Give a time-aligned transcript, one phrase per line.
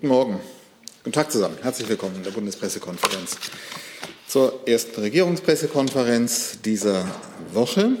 [0.00, 0.40] Guten Morgen.
[1.02, 1.56] Guten Tag zusammen.
[1.60, 3.36] Herzlich willkommen in der Bundespressekonferenz
[4.28, 7.04] zur ersten Regierungspressekonferenz dieser
[7.52, 7.96] Woche.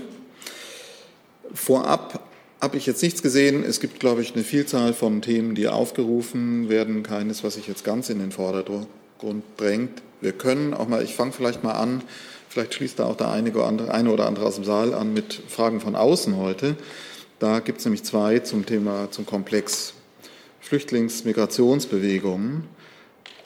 [1.52, 2.20] Vorab
[2.60, 3.64] habe ich jetzt nichts gesehen.
[3.64, 7.02] Es gibt, glaube ich, eine Vielzahl von Themen, die aufgerufen werden.
[7.02, 8.86] Keines, was sich jetzt ganz in den Vordergrund
[9.56, 10.00] drängt.
[10.20, 12.04] Wir können auch mal, ich fange vielleicht mal an,
[12.48, 15.14] vielleicht schließt da auch der eine oder andere, eine oder andere aus dem Saal an
[15.14, 16.76] mit Fragen von außen heute.
[17.40, 19.94] Da gibt es nämlich zwei zum Thema, zum Komplex
[20.68, 22.64] Flüchtlingsmigrationsbewegungen.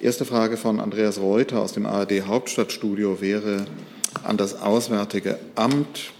[0.01, 3.67] Erste Frage von Andreas Reuter aus dem ARD Hauptstadtstudio wäre
[4.25, 6.11] an das Auswärtige Amt.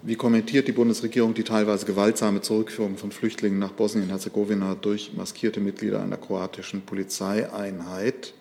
[0.00, 6.02] Wie kommentiert die Bundesregierung die teilweise gewaltsame Zurückführung von Flüchtlingen nach Bosnien-Herzegowina durch maskierte Mitglieder
[6.02, 8.32] einer kroatischen Polizeieinheit?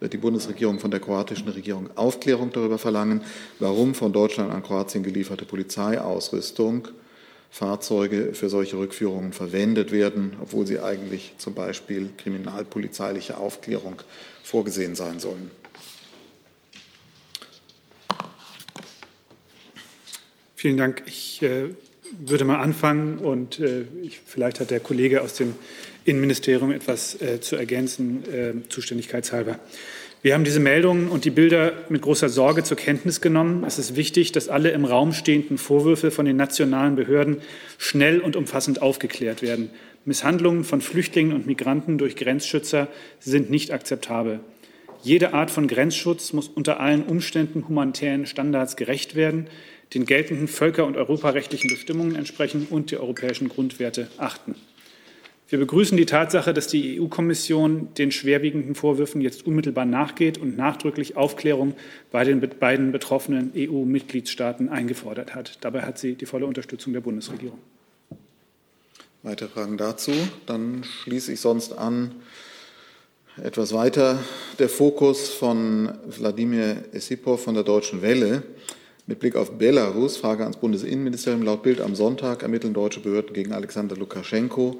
[0.00, 3.22] Wird die Bundesregierung von der kroatischen Regierung Aufklärung darüber verlangen,
[3.60, 6.88] warum von Deutschland an Kroatien gelieferte Polizeiausrüstung
[7.50, 14.02] Fahrzeuge für solche Rückführungen verwendet werden, obwohl sie eigentlich zum Beispiel kriminalpolizeiliche Aufklärung
[14.42, 15.50] vorgesehen sein sollen.
[20.54, 21.02] Vielen Dank.
[21.06, 21.70] Ich äh,
[22.18, 25.54] würde mal anfangen und äh, ich, vielleicht hat der Kollege aus dem
[26.04, 29.58] Innenministerium etwas äh, zu ergänzen, äh, zuständigkeitshalber.
[30.20, 33.62] Wir haben diese Meldungen und die Bilder mit großer Sorge zur Kenntnis genommen.
[33.64, 37.36] Es ist wichtig, dass alle im Raum stehenden Vorwürfe von den nationalen Behörden
[37.78, 39.70] schnell und umfassend aufgeklärt werden.
[40.04, 42.88] Misshandlungen von Flüchtlingen und Migranten durch Grenzschützer
[43.20, 44.40] sind nicht akzeptabel.
[45.04, 49.46] Jede Art von Grenzschutz muss unter allen Umständen humanitären Standards gerecht werden,
[49.94, 54.56] den geltenden völker- und europarechtlichen Bestimmungen entsprechen und die europäischen Grundwerte achten.
[55.50, 61.16] Wir begrüßen die Tatsache, dass die EU-Kommission den schwerwiegenden Vorwürfen jetzt unmittelbar nachgeht und nachdrücklich
[61.16, 61.74] Aufklärung
[62.12, 65.56] bei den beiden betroffenen EU-Mitgliedstaaten eingefordert hat.
[65.62, 67.58] Dabei hat sie die volle Unterstützung der Bundesregierung.
[69.22, 70.12] Weitere Fragen dazu?
[70.44, 72.14] Dann schließe ich sonst an.
[73.42, 74.18] Etwas weiter
[74.58, 78.42] der Fokus von Wladimir Esipov von der Deutschen Welle.
[79.06, 81.42] Mit Blick auf Belarus, Frage ans Bundesinnenministerium.
[81.42, 84.78] Laut Bild am Sonntag ermitteln deutsche Behörden gegen Alexander Lukaschenko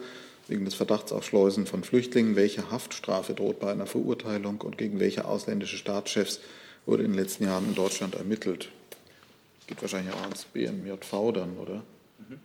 [0.48, 2.34] wegen des Verdachts auf Schleusen von Flüchtlingen.
[2.34, 6.41] Welche Haftstrafe droht bei einer Verurteilung und gegen welche ausländische Staatschefs
[6.86, 8.70] wurde in den letzten Jahren in Deutschland ermittelt?
[9.66, 11.82] Geht wahrscheinlich auch ans BMJV dann, oder?
[12.19, 12.41] Mhm.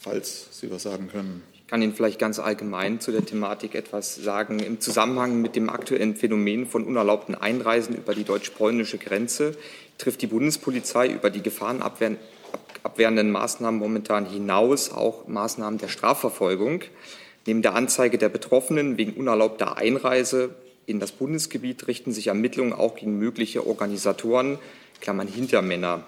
[0.00, 1.42] Falls Sie was sagen können.
[1.54, 4.58] Ich kann Ihnen vielleicht ganz allgemein zu der Thematik etwas sagen.
[4.58, 9.56] Im Zusammenhang mit dem aktuellen Phänomen von unerlaubten Einreisen über die deutsch-polnische Grenze
[9.98, 16.82] trifft die Bundespolizei über die gefahrenabwehrenden Maßnahmen momentan hinaus auch Maßnahmen der Strafverfolgung.
[17.46, 20.54] Neben der Anzeige der Betroffenen wegen unerlaubter Einreise
[20.86, 24.58] in das Bundesgebiet richten sich Ermittlungen auch gegen mögliche Organisatoren,
[25.00, 26.06] Klammern Hintermänner.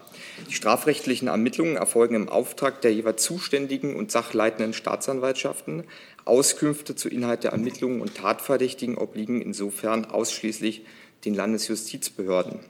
[0.49, 5.85] Die strafrechtlichen Ermittlungen erfolgen im Auftrag der jeweils zuständigen und sachleitenden Staatsanwaltschaften.
[6.25, 10.85] Auskünfte zu Inhalt der Ermittlungen und Tatverdächtigen obliegen insofern ausschließlich
[11.25, 12.61] den Landesjustizbehörden.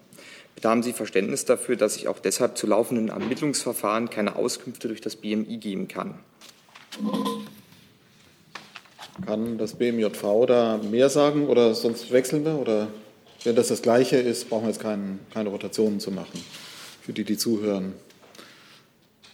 [0.54, 5.00] Bitte haben Sie Verständnis dafür, dass ich auch deshalb zu laufenden Ermittlungsverfahren keine Auskünfte durch
[5.00, 6.14] das BMI geben kann.
[9.24, 12.58] Kann das BMJV da mehr sagen oder sonst wechseln wir?
[12.58, 12.88] Oder
[13.44, 16.44] wenn das das Gleiche ist, brauchen wir jetzt kein, keine Rotationen zu machen.
[17.00, 17.92] Für die, die zuhören,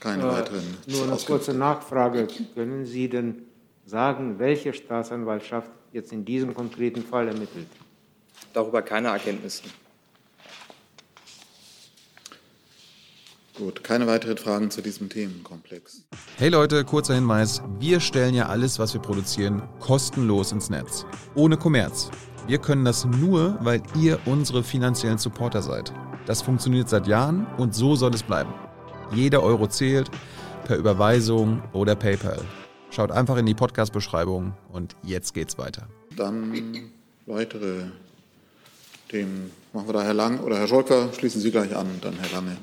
[0.01, 0.77] keine äh, weiteren.
[0.87, 2.27] Nur eine kurze Nachfrage.
[2.55, 3.43] Können Sie denn
[3.87, 7.69] sagen, welche Staatsanwaltschaft jetzt in diesem konkreten Fall ermittelt?
[8.53, 9.63] Darüber keine Erkenntnisse.
[13.57, 16.05] Gut, keine weiteren Fragen zu diesem Themenkomplex.
[16.37, 17.63] Hey Leute, kurzer Hinweis.
[17.79, 21.05] Wir stellen ja alles, was wir produzieren, kostenlos ins Netz.
[21.35, 22.11] Ohne Kommerz.
[22.47, 25.93] Wir können das nur, weil ihr unsere finanziellen Supporter seid.
[26.27, 28.53] Das funktioniert seit Jahren und so soll es bleiben.
[29.13, 30.11] Jeder Euro zählt,
[30.65, 32.41] per Überweisung oder PayPal.
[32.91, 35.89] Schaut einfach in die Podcast-Beschreibung und jetzt geht's weiter.
[36.17, 36.53] Dann
[37.27, 37.87] weitere
[39.09, 39.51] Themen.
[39.73, 42.57] Machen wir da Herr Lang oder Herr Scholker, schließen Sie gleich an, dann Herr Lange.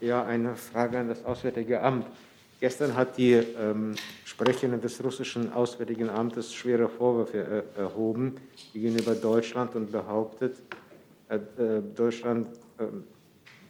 [0.00, 2.06] Ja, eine Frage an das Auswärtige Amt.
[2.58, 3.94] Gestern hat die ähm,
[4.24, 8.36] Sprecherin des russischen Auswärtigen Amtes schwere Vorwürfe äh, erhoben
[8.72, 10.56] gegenüber Deutschland und behauptet,
[11.28, 12.48] äh, äh Deutschland
[12.78, 12.84] äh,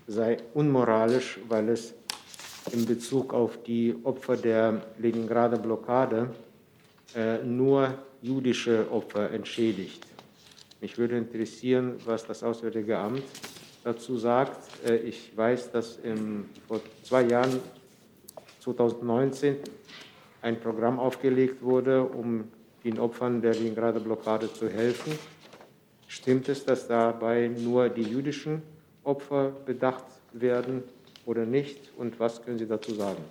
[0.07, 1.95] sei unmoralisch, weil es
[2.71, 6.31] in Bezug auf die Opfer der Leningrader Blockade
[7.17, 7.93] äh, nur
[8.23, 10.07] jüdische Opfer entschädigt.
[10.81, 13.25] Mich würde interessieren, was das Auswärtige Amt
[13.85, 14.59] dazu sagt.
[14.87, 17.61] Äh, ich weiß, dass im, vor zwei Jahren,
[18.61, 19.57] 2019,
[20.43, 22.45] ein Programm aufgelegt wurde, um
[22.85, 25.19] den Opfern der Leningrader Blockade zu helfen.
[26.09, 28.63] Stimmt es, dass dabei nur die jüdischen
[29.05, 30.83] Opfer bedacht werden
[31.27, 31.93] oder nicht?
[31.97, 33.23] Und was können Sie dazu sagen?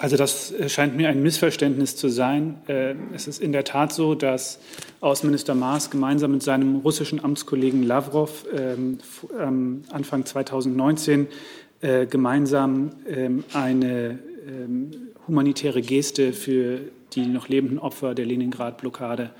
[0.00, 2.54] Also das scheint mir ein Missverständnis zu sein.
[2.68, 4.60] Äh, es ist in der Tat so, dass
[5.00, 8.98] Außenminister Maas gemeinsam mit seinem russischen Amtskollegen Lavrov ähm,
[9.90, 11.26] Anfang 2019
[11.80, 14.92] äh, gemeinsam ähm, eine ähm,
[15.26, 16.78] humanitäre Geste für
[17.14, 19.30] die noch lebenden Opfer der Leningrad-Blockade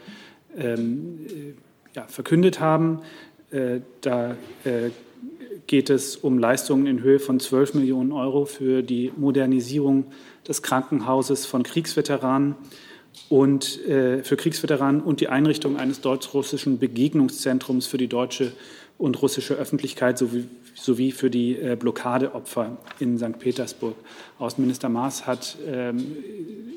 [0.57, 0.77] äh,
[2.09, 3.01] verkündet haben.
[4.03, 4.37] Da
[5.67, 10.05] geht es um Leistungen in Höhe von 12 Millionen Euro für die Modernisierung
[10.49, 12.57] des Krankenhauses von Kriegsveteranen
[13.29, 18.53] und äh, für Kriegsveteranen und die Einrichtung eines deutsch-russischen Begegnungszentrums für die deutsche
[18.97, 23.39] und russische Öffentlichkeit sowie, sowie für die äh, Blockadeopfer in St.
[23.39, 23.95] Petersburg.
[24.39, 26.17] Außenminister Maas hat ähm,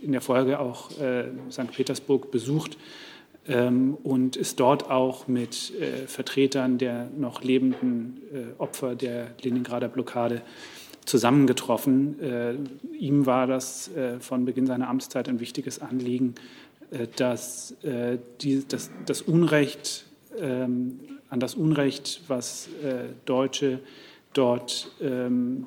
[0.04, 1.72] in der Folge auch äh, St.
[1.72, 2.78] Petersburg besucht
[3.48, 9.88] ähm, und ist dort auch mit äh, Vertretern der noch lebenden äh, Opfer der Leningrader
[9.88, 10.42] Blockade
[11.06, 12.20] zusammengetroffen.
[12.22, 12.54] Äh,
[12.98, 16.36] ihm war das äh, von Beginn seiner Amtszeit ein wichtiges Anliegen,
[16.92, 17.76] äh, dass
[18.42, 20.06] die, das, das, Unrecht
[20.40, 21.00] ähm,
[21.30, 22.68] an das Unrecht, was
[23.26, 23.80] Deutsche
[24.34, 25.66] dort ähm,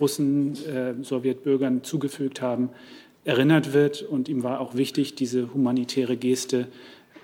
[0.00, 0.56] Russen,
[1.02, 2.70] Sowjetbürgern zugefügt haben,
[3.24, 4.02] erinnert wird.
[4.02, 6.68] Und ihm war auch wichtig, diese humanitäre Geste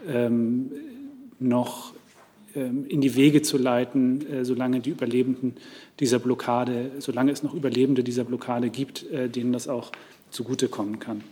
[0.06, 0.70] ähm,
[1.38, 1.94] noch
[2.61, 5.56] in die Wege zu leiten, äh, solange die Überlebenden
[6.00, 9.93] dieser Blockade, solange es noch Überlebende dieser Blockade gibt, äh, denen das auch
[10.31, 11.23] zugutekommen kann.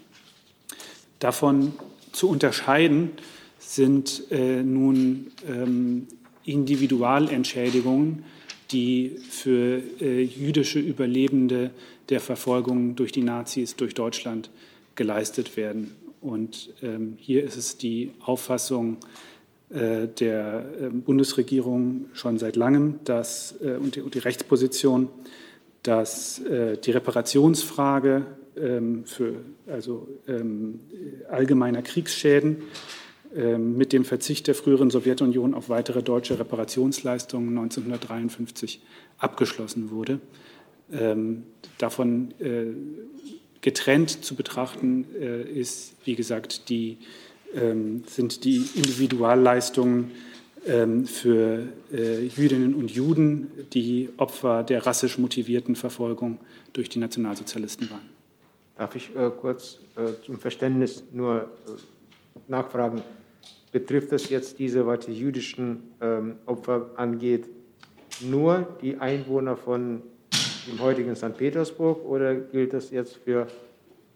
[1.18, 1.72] Davon
[2.12, 3.10] zu unterscheiden
[3.58, 6.06] sind äh, nun ähm,
[6.44, 8.24] Individualentschädigungen,
[8.70, 11.70] die für jüdische Überlebende
[12.08, 14.50] der Verfolgung durch die Nazis durch Deutschland
[14.94, 15.94] geleistet werden.
[16.20, 18.96] Und ähm, hier ist es die Auffassung
[19.70, 25.08] der ähm, Bundesregierung schon seit langem dass, äh, und, die, Rechtsposition,
[25.82, 28.26] dass äh, die Reparationsfrage
[28.56, 30.06] ähm, für also
[31.28, 32.58] allgemeiner Kriegsschäden
[33.58, 38.80] mit dem Verzicht der früheren Sowjetunion auf weitere deutsche Reparationsleistungen 1953
[39.18, 40.20] abgeschlossen wurde.
[41.78, 42.32] davon
[43.60, 45.04] getrennt zu betrachten
[45.52, 47.06] ist, wie gesagt, die ähm,
[48.06, 50.10] sind die Individualleistungen
[50.66, 56.38] ähm, für äh, Jüdinnen und Juden, die Opfer der rassisch motivierten Verfolgung
[56.72, 58.08] durch die Nationalsozialisten waren.
[58.76, 61.46] Darf ich äh, kurz äh, zum Verständnis nur äh,
[62.48, 63.02] nachfragen?
[63.72, 67.48] Betrifft das jetzt diese, was die jüdischen ähm, Opfer angeht,
[68.20, 70.02] nur die Einwohner von
[70.66, 71.36] dem heutigen St.
[71.36, 73.48] Petersburg oder gilt das jetzt für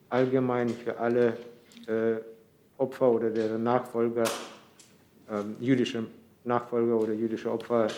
[0.09, 1.37] allgemein für alle
[1.87, 2.17] äh,
[2.79, 4.25] Opfer oder deren Nachfolger,
[5.31, 6.05] ähm, jüdische
[6.45, 7.89] Nachfolger oder jüdische Opfer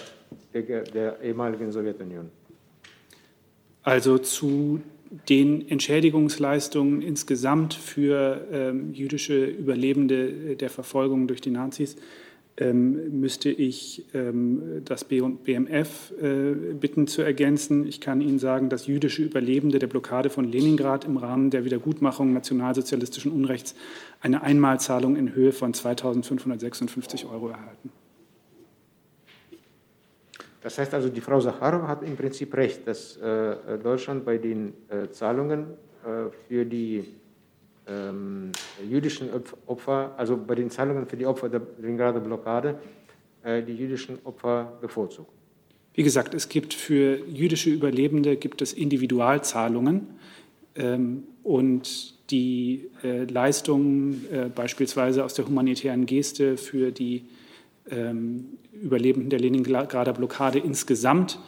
[0.53, 2.31] der, der ehemaligen Sowjetunion?
[3.83, 4.81] Also zu
[5.29, 11.97] den Entschädigungsleistungen insgesamt für ähm, jüdische Überlebende der Verfolgung durch die Nazis
[12.65, 17.87] müsste ich ähm, das BMF äh, bitten zu ergänzen.
[17.87, 22.33] Ich kann Ihnen sagen, dass jüdische Überlebende der Blockade von Leningrad im Rahmen der Wiedergutmachung
[22.33, 23.75] nationalsozialistischen Unrechts
[24.21, 27.91] eine Einmalzahlung in Höhe von 2.556 Euro erhalten.
[30.63, 34.75] Das heißt also, die Frau Sacharow hat im Prinzip recht, dass äh, Deutschland bei den
[34.89, 35.67] äh, Zahlungen
[36.49, 37.05] für die
[37.91, 38.53] ähm,
[38.89, 39.29] jüdischen
[39.67, 42.79] Opfer, also bei den Zahlungen für die Opfer der Leningrader Blockade,
[43.43, 45.31] äh, die jüdischen Opfer bevorzugt.
[45.95, 50.07] Wie gesagt, es gibt für jüdische Überlebende gibt es Individualzahlungen
[50.77, 57.25] ähm, und die äh, Leistungen äh, beispielsweise aus der humanitären Geste für die
[57.91, 61.41] ähm, Überlebenden der Leningrader Blockade insgesamt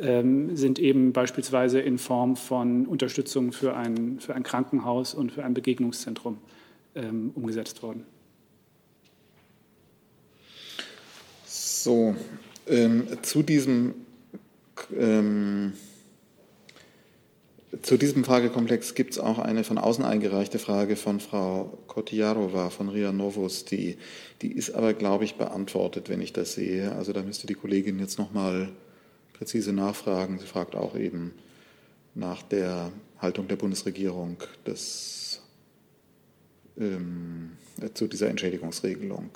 [0.00, 5.54] sind eben beispielsweise in Form von Unterstützung für ein, für ein Krankenhaus und für ein
[5.54, 6.38] Begegnungszentrum
[6.94, 8.04] ähm, umgesetzt worden.
[11.44, 12.14] So,
[12.68, 13.94] ähm, zu diesem
[14.96, 15.72] ähm,
[17.82, 22.88] zu diesem Fragekomplex gibt es auch eine von außen eingereichte Frage von Frau Kotiarova von
[22.88, 23.66] RIA Novus.
[23.66, 23.98] Die,
[24.40, 26.92] die ist aber, glaube ich, beantwortet, wenn ich das sehe.
[26.92, 28.70] Also da müsste die Kollegin jetzt noch mal
[29.38, 30.38] präzise nachfragen.
[30.38, 31.32] Sie fragt auch eben
[32.14, 32.90] nach der
[33.20, 35.40] Haltung der Bundesregierung des,
[36.76, 37.52] ähm,
[37.94, 39.30] zu dieser Entschädigungsregelung.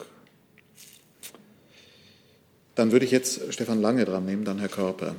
[2.74, 5.14] Dann würde ich jetzt Stefan Lange dran nehmen, dann Herr Körper.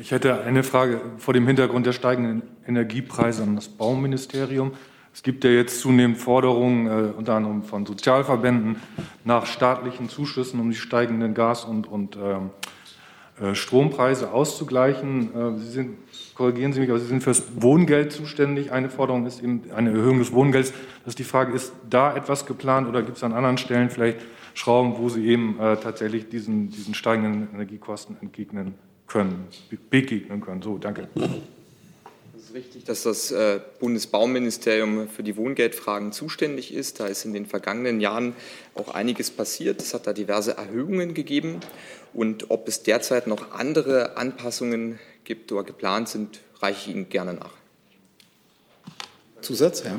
[0.00, 4.72] Ich hätte eine Frage vor dem Hintergrund der steigenden Energiepreise an das Bauministerium.
[5.12, 8.76] Es gibt ja jetzt zunehmend Forderungen, äh, unter anderem von Sozialverbänden,
[9.24, 12.75] nach staatlichen Zuschüssen, um die steigenden Gas- und, und ähm, äh,
[13.52, 15.30] Strompreise auszugleichen.
[15.34, 15.96] Äh, Sie sind,
[16.34, 18.72] korrigieren Sie mich, aber Sie sind fürs Wohngeld zuständig.
[18.72, 20.72] Eine Forderung ist eben eine Erhöhung des Wohngelds.
[21.04, 24.18] Das ist die Frage, ist da etwas geplant oder gibt es an anderen Stellen vielleicht
[24.54, 28.74] Schrauben, wo Sie eben äh, tatsächlich diesen, diesen steigenden Energiekosten entgegnen
[29.06, 29.44] können,
[29.90, 30.62] begegnen können?
[30.62, 31.08] So, danke.
[32.56, 33.34] Richtig, dass das
[33.80, 37.00] Bundesbauministerium für die Wohngeldfragen zuständig ist.
[37.00, 38.34] Da ist in den vergangenen Jahren
[38.74, 39.82] auch einiges passiert.
[39.82, 41.60] Es hat da diverse Erhöhungen gegeben.
[42.14, 47.34] Und ob es derzeit noch andere Anpassungen gibt oder geplant sind, reiche ich Ihnen gerne
[47.34, 47.52] nach.
[49.42, 49.98] Zusatz, ja.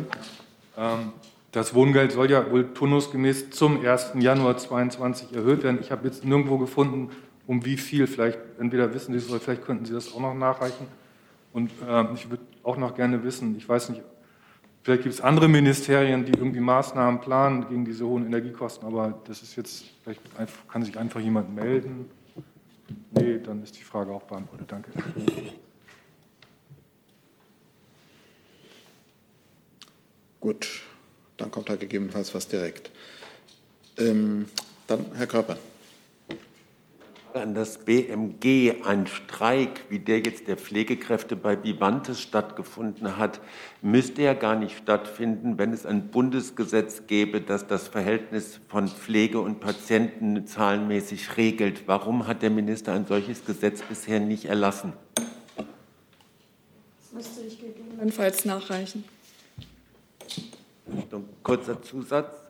[0.77, 1.11] Ähm,
[1.51, 4.13] das Wohngeld soll ja wohl turnusgemäß zum 1.
[4.19, 5.77] Januar 2022 erhöht werden.
[5.79, 7.11] Ich habe jetzt nirgendwo gefunden,
[7.45, 8.07] um wie viel.
[8.07, 10.87] Vielleicht, entweder wissen Sie es oder vielleicht könnten Sie das auch noch nachreichen.
[11.53, 14.03] Und äh, ich würde auch noch gerne wissen, ich weiß nicht,
[14.83, 19.41] vielleicht gibt es andere Ministerien, die irgendwie Maßnahmen planen gegen diese hohen Energiekosten, aber das
[19.41, 20.21] ist jetzt, vielleicht
[20.67, 22.09] kann sich einfach jemand melden.
[23.11, 24.69] Nee, dann ist die Frage auch beantwortet.
[24.69, 24.91] Danke.
[30.41, 30.81] Gut,
[31.37, 32.91] dann kommt halt gegebenenfalls was direkt.
[33.97, 34.45] Ähm,
[34.87, 35.57] dann Herr Körper
[37.41, 43.41] an das BMG ein Streik, wie der jetzt der Pflegekräfte bei Vivantes stattgefunden hat,
[43.81, 49.39] müsste ja gar nicht stattfinden, wenn es ein Bundesgesetz gäbe, das das Verhältnis von Pflege
[49.39, 51.87] und Patienten zahlenmäßig regelt.
[51.87, 54.93] Warum hat der Minister ein solches Gesetz bisher nicht erlassen?
[55.15, 59.03] Das müsste ich gegebenenfalls nachreichen.
[61.43, 62.46] Kurzer Zusatz.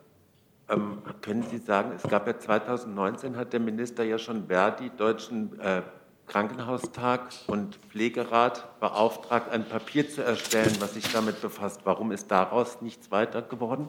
[0.70, 5.58] Ähm, können Sie sagen, es gab ja 2019, hat der Minister ja schon Verdi, Deutschen
[5.60, 5.82] äh,
[6.26, 11.80] Krankenhaustag und Pflegerat beauftragt, ein Papier zu erstellen, was sich damit befasst.
[11.84, 13.88] Warum ist daraus nichts weiter geworden?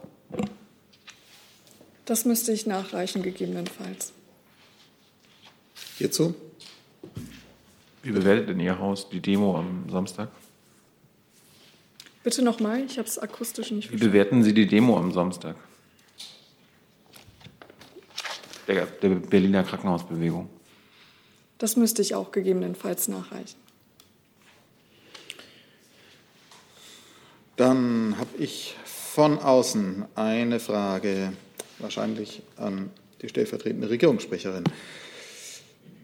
[2.06, 4.12] Das müsste ich nachreichen, gegebenenfalls.
[5.98, 6.34] Hierzu?
[8.02, 10.28] Wie bewertet denn Ihr Haus die Demo am Samstag?
[12.24, 14.06] Bitte nochmal, ich habe es akustisch nicht verstanden.
[14.06, 15.56] Wie bewerten Sie die Demo am Samstag?
[18.74, 20.48] Der, der Berliner Krankenhausbewegung.
[21.58, 23.58] Das müsste ich auch gegebenenfalls nachreichen.
[27.56, 31.32] Dann habe ich von außen eine Frage,
[31.78, 34.64] wahrscheinlich an die stellvertretende Regierungssprecherin,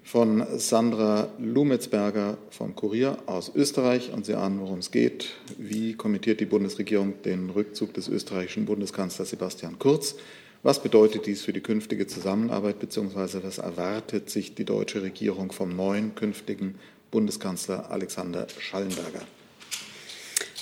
[0.05, 4.13] von Sandra Lumetzberger vom Kurier aus Österreich.
[4.13, 5.31] Und Sie ahnen, worum es geht.
[5.59, 10.15] Wie kommentiert die Bundesregierung den Rückzug des österreichischen Bundeskanzlers Sebastian Kurz?
[10.63, 13.39] Was bedeutet dies für die künftige Zusammenarbeit bzw.
[13.43, 16.77] was erwartet sich die deutsche Regierung vom neuen künftigen
[17.11, 19.23] Bundeskanzler Alexander Schallenberger?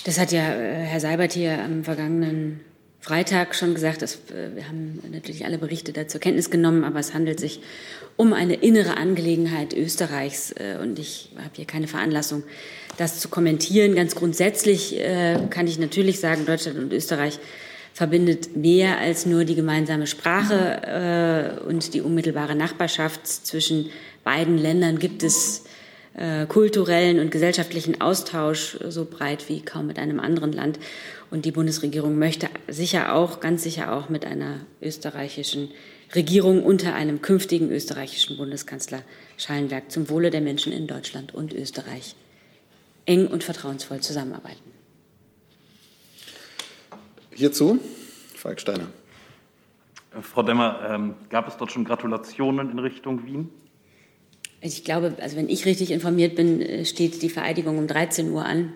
[0.05, 2.59] Das hat ja äh, Herr Seibert hier am vergangenen
[3.01, 4.03] Freitag schon gesagt.
[4.03, 7.61] Dass, äh, wir haben natürlich alle Berichte da zur Kenntnis genommen, aber es handelt sich
[8.15, 12.43] um eine innere Angelegenheit Österreichs äh, und ich habe hier keine Veranlassung,
[12.97, 13.95] das zu kommentieren.
[13.95, 14.97] Ganz grundsätzlich
[15.49, 17.39] kann ich natürlich sagen, Deutschland und Österreich
[17.95, 23.25] verbindet mehr als nur die gemeinsame Sprache äh, und die unmittelbare Nachbarschaft.
[23.25, 23.89] Zwischen
[24.25, 25.63] beiden Ländern gibt es
[26.13, 30.77] äh, kulturellen und gesellschaftlichen Austausch so breit wie kaum mit einem anderen Land.
[31.31, 35.69] Und die Bundesregierung möchte sicher auch, ganz sicher auch mit einer österreichischen
[36.13, 39.03] Regierung unter einem künftigen österreichischen Bundeskanzler
[39.37, 42.17] Schallenberg zum Wohle der Menschen in Deutschland und Österreich
[43.05, 44.74] eng und vertrauensvoll zusammenarbeiten.
[47.35, 47.79] Hierzu
[48.35, 48.87] Falk Steiner.
[50.15, 53.49] Äh, Frau Demmer, ähm, gab es dort schon Gratulationen in Richtung Wien?
[54.61, 58.45] Ich glaube, also wenn ich richtig informiert bin, äh, steht die Vereidigung um 13 Uhr
[58.45, 58.73] an.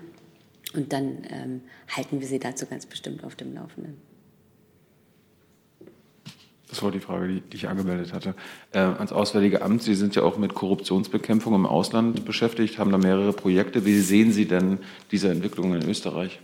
[0.73, 1.61] Und dann ähm,
[1.95, 3.97] halten wir Sie dazu ganz bestimmt auf dem Laufenden.
[6.69, 8.35] Das war die Frage, die, die ich angemeldet hatte.
[8.71, 12.99] Äh, ans Auswärtige Amt, Sie sind ja auch mit Korruptionsbekämpfung im Ausland beschäftigt, haben da
[12.99, 13.85] mehrere Projekte.
[13.85, 14.77] Wie sehen Sie denn
[15.11, 16.39] diese Entwicklung in Österreich?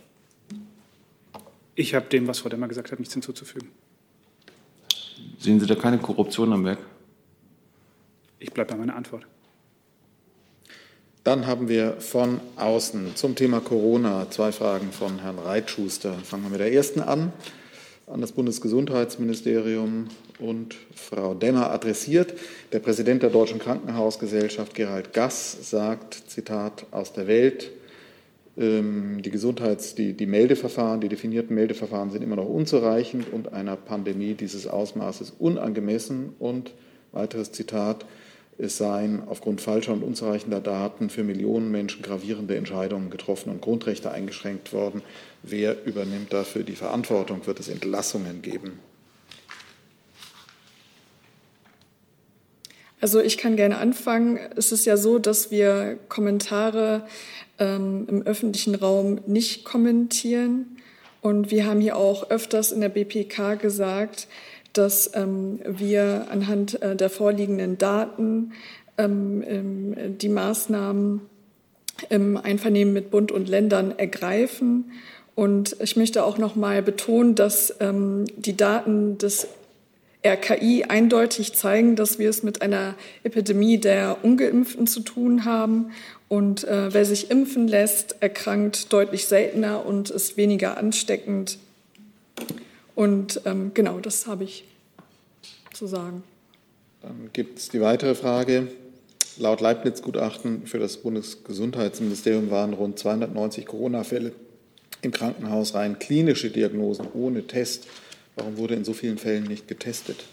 [1.75, 3.69] Ich habe dem, was Frau Demmer gesagt hat, nichts hinzuzufügen.
[5.37, 6.79] Sehen Sie da keine Korruption am Werk?
[8.39, 9.27] Ich bleibe bei meiner Antwort.
[11.25, 16.13] Dann haben wir von außen zum Thema Corona zwei Fragen von Herrn Reitschuster.
[16.13, 17.33] Fangen wir mit der ersten an,
[18.07, 20.07] an das Bundesgesundheitsministerium
[20.39, 22.33] und Frau Demmer adressiert.
[22.71, 27.71] Der Präsident der Deutschen Krankenhausgesellschaft, Gerald Gass, sagt, Zitat, aus der Welt,
[28.57, 34.33] die Gesundheits-, die, die Meldeverfahren, die definierten Meldeverfahren sind immer noch unzureichend und einer Pandemie
[34.33, 36.33] dieses Ausmaßes unangemessen.
[36.39, 36.71] Und
[37.11, 38.05] weiteres Zitat,
[38.57, 44.11] es seien aufgrund falscher und unzureichender Daten für Millionen Menschen gravierende Entscheidungen getroffen und Grundrechte
[44.11, 45.01] eingeschränkt worden.
[45.43, 47.45] Wer übernimmt dafür die Verantwortung?
[47.45, 48.79] Wird es Entlassungen geben?
[53.01, 54.39] Also ich kann gerne anfangen.
[54.55, 57.05] Es ist ja so, dass wir Kommentare
[57.59, 60.77] ähm, im öffentlichen Raum nicht kommentieren.
[61.21, 64.27] Und wir haben hier auch öfters in der BPK gesagt,
[64.73, 68.51] dass ähm, wir anhand äh, der vorliegenden Daten
[68.97, 71.21] ähm, die Maßnahmen
[72.09, 74.91] im Einvernehmen mit Bund und Ländern ergreifen.
[75.33, 79.47] Und ich möchte auch noch mal betonen, dass ähm, die Daten des
[80.25, 85.91] RKI eindeutig zeigen, dass wir es mit einer Epidemie der Ungeimpften zu tun haben.
[86.27, 91.59] Und äh, wer sich impfen lässt, erkrankt deutlich seltener und ist weniger ansteckend.
[92.95, 94.63] Und ähm, genau, das habe ich
[95.73, 96.23] zu sagen.
[97.01, 98.69] Dann gibt es die weitere Frage.
[99.37, 104.31] Laut Leibniz-Gutachten für das Bundesgesundheitsministerium waren rund 290 Corona-Fälle
[105.01, 107.87] im Krankenhaus rein klinische Diagnosen ohne Test.
[108.35, 110.25] Warum wurde in so vielen Fällen nicht getestet?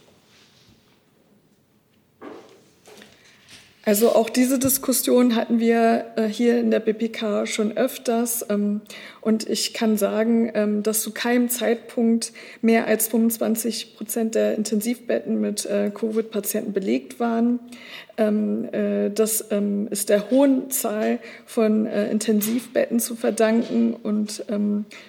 [3.84, 8.46] Also auch diese Diskussion hatten wir äh, hier in der BPK schon öfters.
[8.48, 8.80] Ähm,
[9.20, 15.40] und ich kann sagen, ähm, dass zu keinem Zeitpunkt mehr als 25 Prozent der Intensivbetten
[15.40, 17.58] mit äh, Covid-Patienten belegt waren.
[18.18, 19.44] Ähm, äh, das
[19.90, 23.94] ist der hohen Zahl von Intensivbetten zu verdanken.
[23.94, 24.44] Und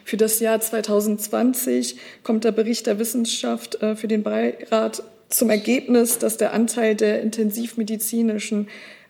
[0.06, 5.03] für das Jahr 2020 kommt der Bericht der Wissenschaft für den Beirat
[5.34, 8.68] zum Ergebnis, dass der Anteil der intensivmedizinischen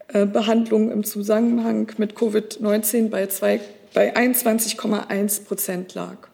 [0.08, 3.27] äh, Behandlungen im Zusammenhang mit Covid-19 bei,
[3.94, 6.30] bei 21,1 Prozent lag.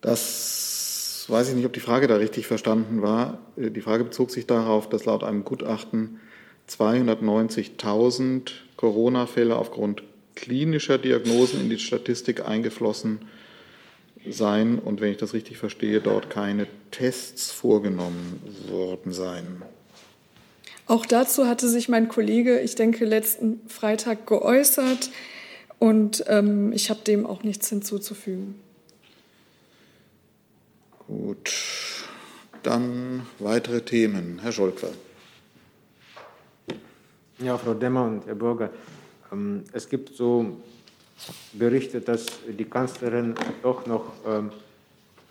[0.00, 3.38] Das weiß ich nicht, ob die Frage da richtig verstanden war.
[3.56, 6.20] Äh, die Frage bezog sich darauf, dass laut einem Gutachten
[6.68, 10.02] 290.000 Corona-Fälle aufgrund
[10.34, 13.28] klinischer Diagnosen in die Statistik eingeflossen sind
[14.28, 19.62] sein und wenn ich das richtig verstehe, dort keine Tests vorgenommen worden sein.
[20.86, 25.10] Auch dazu hatte sich mein Kollege, ich denke, letzten Freitag geäußert
[25.78, 28.56] und ähm, ich habe dem auch nichts hinzuzufügen.
[31.06, 31.52] Gut,
[32.62, 34.40] dann weitere Themen.
[34.42, 34.90] Herr Scholkwer.
[37.38, 38.70] Ja, Frau Demmer und Herr Bürger,
[39.32, 40.56] ähm, es gibt so
[41.52, 44.50] berichtet, dass die Kanzlerin doch noch ähm,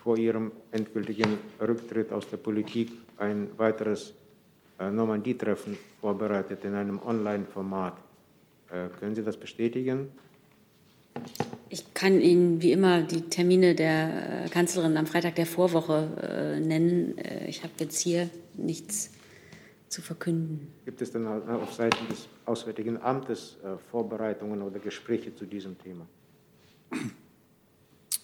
[0.03, 4.13] vor ihrem endgültigen Rücktritt aus der Politik ein weiteres
[4.79, 7.93] äh, Normandie-Treffen vorbereitet in einem Online-Format.
[8.69, 10.09] Äh, können Sie das bestätigen?
[11.69, 16.59] Ich kann Ihnen wie immer die Termine der äh, Kanzlerin am Freitag der Vorwoche äh,
[16.59, 17.17] nennen.
[17.17, 19.11] Äh, ich habe jetzt hier nichts
[19.93, 20.67] zu verkünden.
[20.85, 26.07] Gibt es denn auf Seiten des Auswärtigen Amtes äh, Vorbereitungen oder Gespräche zu diesem Thema?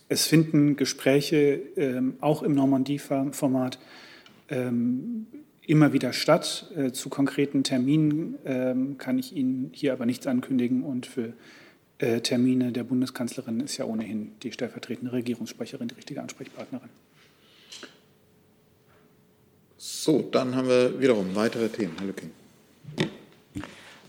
[0.10, 3.80] Es finden Gespräche ähm, auch im Normandie-Format
[4.50, 5.28] ähm,
[5.62, 6.72] immer wieder statt.
[6.76, 11.34] Äh, zu konkreten Terminen ähm, kann ich Ihnen hier aber nichts ankündigen und für
[12.00, 16.90] äh, Termine der Bundeskanzlerin ist ja ohnehin die stellvertretende Regierungssprecherin die richtige Ansprechpartnerin.
[19.82, 21.96] So, dann haben wir wiederum weitere Themen.
[21.98, 22.32] Herr Lücking.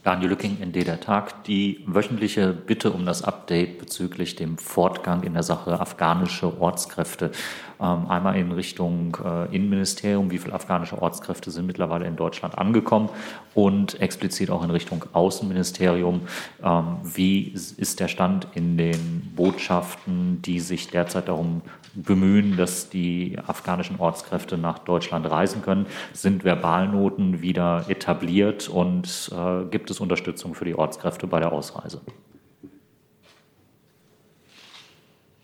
[0.03, 1.45] Daniel Lücking, in der Tag.
[1.45, 7.33] Die wöchentliche Bitte um das Update bezüglich dem Fortgang in der Sache afghanische Ortskräfte.
[7.81, 13.09] Ähm, einmal in Richtung äh, Innenministerium, wie viele afghanische Ortskräfte sind mittlerweile in Deutschland angekommen
[13.55, 16.23] und explizit auch in Richtung Außenministerium.
[16.63, 21.63] Ähm, wie ist der Stand in den Botschaften, die sich derzeit darum
[21.95, 25.87] bemühen, dass die afghanischen Ortskräfte nach Deutschland reisen können?
[26.13, 32.01] Sind Verbalnoten wieder etabliert und äh, gibt es Unterstützung für die Ortskräfte bei der Ausreise?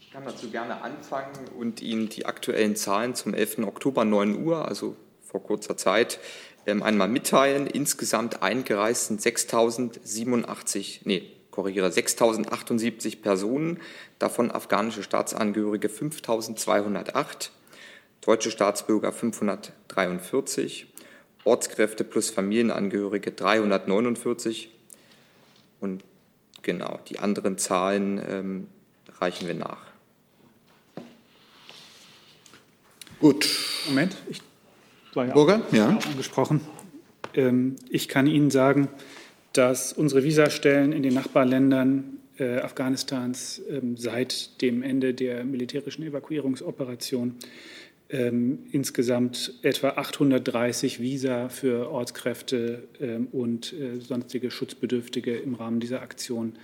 [0.00, 3.58] Ich kann dazu gerne anfangen und Ihnen die aktuellen Zahlen zum 11.
[3.66, 6.18] Oktober 9 Uhr, also vor kurzer Zeit,
[6.66, 7.66] ähm, einmal mitteilen.
[7.66, 13.80] Insgesamt eingereist sind 6.087, nee, korrigiere, 6.078 Personen,
[14.18, 17.50] davon afghanische Staatsangehörige 5.208,
[18.20, 20.92] deutsche Staatsbürger 543,
[21.46, 24.70] Ortskräfte plus Familienangehörige 349
[25.80, 26.02] und
[26.62, 28.66] genau, die anderen Zahlen ähm,
[29.20, 29.86] reichen wir nach.
[33.20, 33.48] Gut.
[33.86, 34.42] Moment, ich
[35.14, 35.88] war ja Burger, ja.
[35.88, 36.60] angesprochen.
[37.34, 38.88] Ähm, ich kann Ihnen sagen,
[39.52, 47.36] dass unsere Visastellen in den Nachbarländern äh, Afghanistans ähm, seit dem Ende der militärischen Evakuierungsoperation
[48.08, 56.02] ähm, insgesamt etwa 830 Visa für Ortskräfte ähm, und äh, sonstige Schutzbedürftige im Rahmen dieser
[56.02, 56.54] Aktion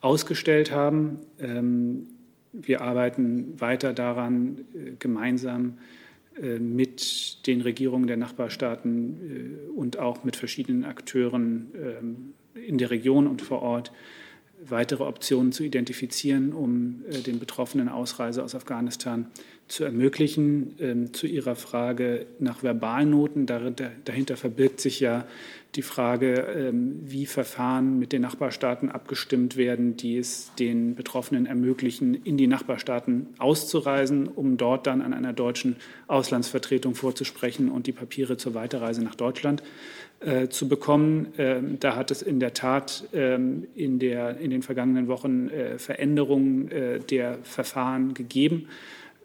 [0.00, 1.20] ausgestellt haben.
[1.38, 2.08] Ähm,
[2.52, 5.78] wir arbeiten weiter daran, äh, gemeinsam
[6.40, 12.90] äh, mit den Regierungen der Nachbarstaaten äh, und auch mit verschiedenen Akteuren ähm, in der
[12.90, 13.92] Region und vor Ort
[14.64, 19.26] weitere Optionen zu identifizieren, um äh, den Betroffenen Ausreise aus Afghanistan
[19.68, 20.76] zu ermöglichen.
[20.80, 25.26] Ähm, zu Ihrer Frage nach Verbalnoten, dahinter verbirgt sich ja
[25.76, 32.14] die Frage, ähm, wie Verfahren mit den Nachbarstaaten abgestimmt werden, die es den Betroffenen ermöglichen,
[32.14, 35.76] in die Nachbarstaaten auszureisen, um dort dann an einer deutschen
[36.06, 39.62] Auslandsvertretung vorzusprechen und die Papiere zur Weiterreise nach Deutschland
[40.20, 41.34] äh, zu bekommen.
[41.36, 45.78] Ähm, da hat es in der Tat ähm, in, der, in den vergangenen Wochen äh,
[45.78, 48.68] Veränderungen äh, der Verfahren gegeben.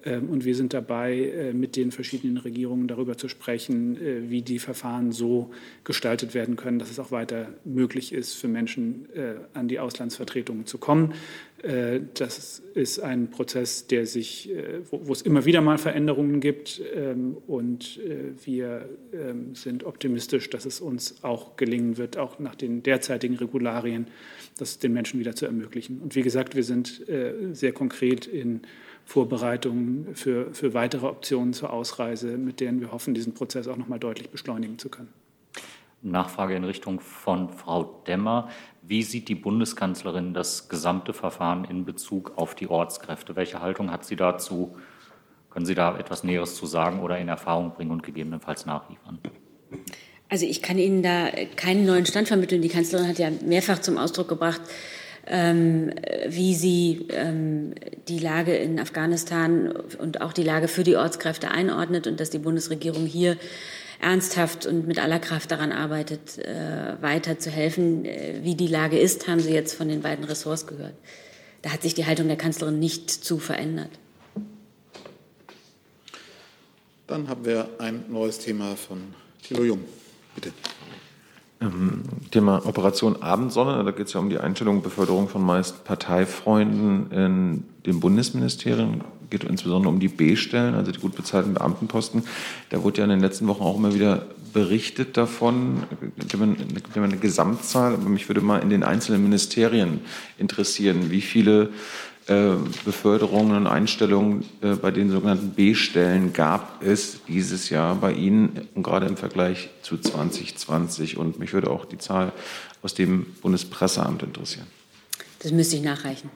[0.05, 4.41] Ähm, und wir sind dabei, äh, mit den verschiedenen Regierungen darüber zu sprechen, äh, wie
[4.41, 5.51] die Verfahren so
[5.83, 10.65] gestaltet werden können, dass es auch weiter möglich ist, für Menschen äh, an die Auslandsvertretungen
[10.65, 11.13] zu kommen.
[12.15, 14.49] Das ist ein Prozess, der sich,
[14.89, 16.81] wo es immer wieder mal Veränderungen gibt.
[16.95, 17.99] Ähm, und
[18.43, 24.07] wir ähm, sind optimistisch, dass es uns auch gelingen wird, auch nach den derzeitigen Regularien,
[24.57, 25.99] das den Menschen wieder zu ermöglichen.
[25.99, 27.03] Und wie gesagt, wir sind
[27.51, 28.61] sehr konkret in
[29.05, 33.87] Vorbereitungen für, für weitere Optionen zur Ausreise, mit denen wir hoffen, diesen Prozess auch noch
[33.87, 35.13] mal deutlich beschleunigen zu können.
[36.03, 38.49] Nachfrage in Richtung von Frau Demmer.
[38.81, 43.35] Wie sieht die Bundeskanzlerin das gesamte Verfahren in Bezug auf die Ortskräfte?
[43.35, 44.75] Welche Haltung hat sie dazu?
[45.51, 49.19] Können Sie da etwas Näheres zu sagen oder in Erfahrung bringen und gegebenenfalls nachliefern?
[50.29, 52.61] Also ich kann Ihnen da keinen neuen Stand vermitteln.
[52.61, 54.61] Die Kanzlerin hat ja mehrfach zum Ausdruck gebracht,
[55.31, 55.91] ähm,
[56.27, 57.73] wie sie ähm,
[58.09, 62.37] die Lage in Afghanistan und auch die Lage für die Ortskräfte einordnet und dass die
[62.37, 63.37] Bundesregierung hier
[64.01, 68.03] ernsthaft und mit aller Kraft daran arbeitet, äh, weiter zu helfen.
[68.03, 70.95] Äh, wie die Lage ist, haben Sie jetzt von den beiden Ressorts gehört.
[71.61, 73.91] Da hat sich die Haltung der Kanzlerin nicht zu verändert.
[77.07, 79.13] Dann haben wir ein neues Thema von
[79.43, 79.85] Thilo Jung.
[80.35, 80.51] Bitte.
[81.61, 85.83] Ähm, Thema Operation Abendsonne, da geht es ja um die Einstellung und Beförderung von meist
[85.83, 92.23] Parteifreunden in den Bundesministerien, geht insbesondere um die B-Stellen, also die gut bezahlten Beamtenposten.
[92.69, 95.83] Da wurde ja in den letzten Wochen auch immer wieder berichtet davon,
[96.17, 100.01] gibt immer eine Gesamtzahl, aber mich würde mal in den einzelnen Ministerien
[100.37, 101.69] interessieren, wie viele
[102.85, 108.83] Beförderungen und Einstellungen äh, bei den sogenannten B-Stellen gab es dieses Jahr bei Ihnen und
[108.83, 111.17] gerade im Vergleich zu 2020.
[111.17, 112.31] Und mich würde auch die Zahl
[112.83, 114.67] aus dem Bundespresseamt interessieren.
[115.39, 116.29] Das müsste ich nachreichen.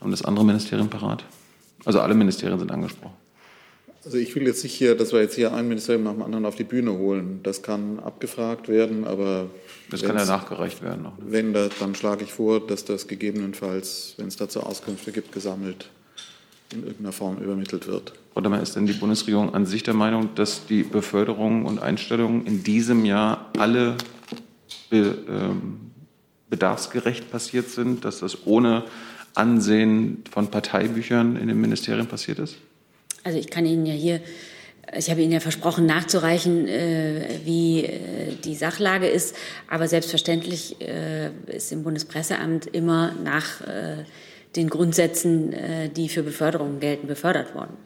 [0.00, 1.24] Haben das andere Ministerien parat?
[1.84, 3.21] Also alle Ministerien sind angesprochen.
[4.04, 6.44] Also ich will jetzt nicht hier, dass wir jetzt hier ein Ministerium nach dem anderen
[6.44, 7.40] auf die Bühne holen.
[7.44, 9.46] Das kann abgefragt werden, aber
[9.90, 11.04] das kann ja nachgereicht werden.
[11.04, 11.12] Noch?
[11.18, 15.88] Wenn das, dann schlage ich vor, dass das gegebenenfalls, wenn es dazu Auskünfte gibt, gesammelt
[16.72, 18.14] in irgendeiner Form übermittelt wird.
[18.34, 22.64] Oder ist denn die Bundesregierung an sich der Meinung, dass die Beförderungen und Einstellungen in
[22.64, 23.96] diesem Jahr alle
[24.90, 25.92] be, ähm,
[26.48, 28.84] bedarfsgerecht passiert sind, dass das ohne
[29.34, 32.56] Ansehen von Parteibüchern in den Ministerien passiert ist?
[33.24, 34.20] Also ich kann Ihnen ja hier,
[34.96, 37.98] ich habe Ihnen ja versprochen, nachzureichen, äh, wie äh,
[38.44, 39.36] die Sachlage ist.
[39.68, 44.04] Aber selbstverständlich äh, ist im Bundespresseamt immer nach äh,
[44.56, 47.76] den Grundsätzen, äh, die für Beförderungen gelten, befördert worden.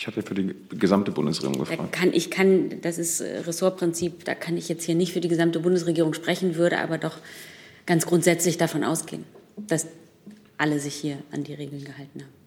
[0.00, 1.80] Ich hatte für die gesamte Bundesregierung gefragt.
[1.82, 5.20] Da kann, ich kann, das ist äh, Ressortprinzip, da kann ich jetzt hier nicht für
[5.20, 7.18] die gesamte Bundesregierung sprechen, würde aber doch
[7.84, 9.24] ganz grundsätzlich davon ausgehen,
[9.56, 9.86] dass
[10.56, 12.39] alle sich hier an die Regeln gehalten haben.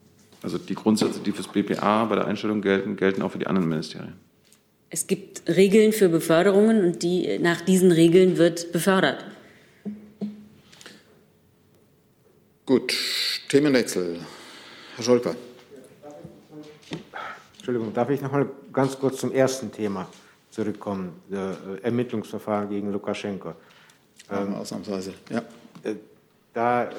[0.44, 3.70] Also die Grundsätze, die fürs BPA bei der Einstellung gelten, gelten auch für die anderen
[3.70, 4.14] Ministerien.
[4.90, 9.26] Es gibt Regeln für Beförderungen und die, nach diesen Regeln wird befördert.
[12.66, 12.94] Gut,
[13.50, 14.20] Themenwechsel.
[14.96, 15.36] Herr Scholper.
[17.56, 20.08] Entschuldigung, darf ich noch mal ganz kurz zum ersten Thema
[20.52, 23.54] zurückkommen, äh, Ermittlungsverfahren gegen Lukaschenko.
[24.30, 25.42] Ähm, ausnahmsweise, ja.
[26.54, 26.94] Da, äh,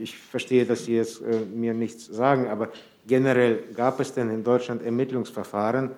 [0.00, 2.72] ich verstehe, dass Sie jetzt äh, mir nichts sagen, aber
[3.06, 5.92] generell gab es denn in Deutschland Ermittlungsverfahren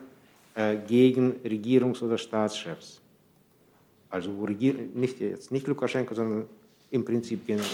[0.55, 3.01] äh, gegen Regierungs- oder Staatschefs?
[4.11, 6.49] Also wo Regier nicht jetzt nicht Lukaschenko, sondern
[6.91, 7.69] im Prinzip generell.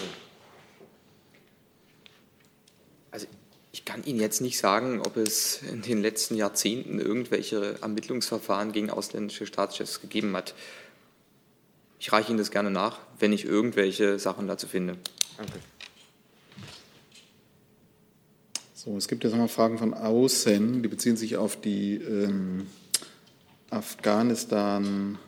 [3.10, 3.26] Also
[3.72, 8.90] ich kann Ihnen jetzt nicht sagen, ob es in den letzten Jahrzehnten irgendwelche Ermittlungsverfahren gegen
[8.90, 10.54] ausländische Staatschefs gegeben hat.
[11.98, 14.96] Ich reiche Ihnen das gerne nach, wenn ich irgendwelche Sachen dazu finde.
[15.36, 15.58] Danke.
[18.74, 22.68] So, es gibt jetzt nochmal Fragen von außen, die beziehen sich auf die ähm,
[23.70, 25.18] Afghanistan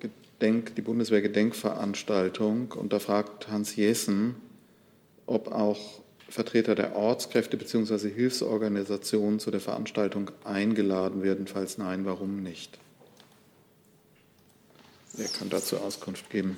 [0.00, 2.72] Gedenk, die Bundeswehr-Gedenkveranstaltung.
[2.72, 4.34] Und da fragt Hans Jessen,
[5.26, 8.10] ob auch Vertreter der Ortskräfte bzw.
[8.10, 11.46] Hilfsorganisationen zu der Veranstaltung eingeladen werden?
[11.46, 12.78] Falls nein, warum nicht?
[15.14, 16.56] Wer kann dazu Auskunft geben?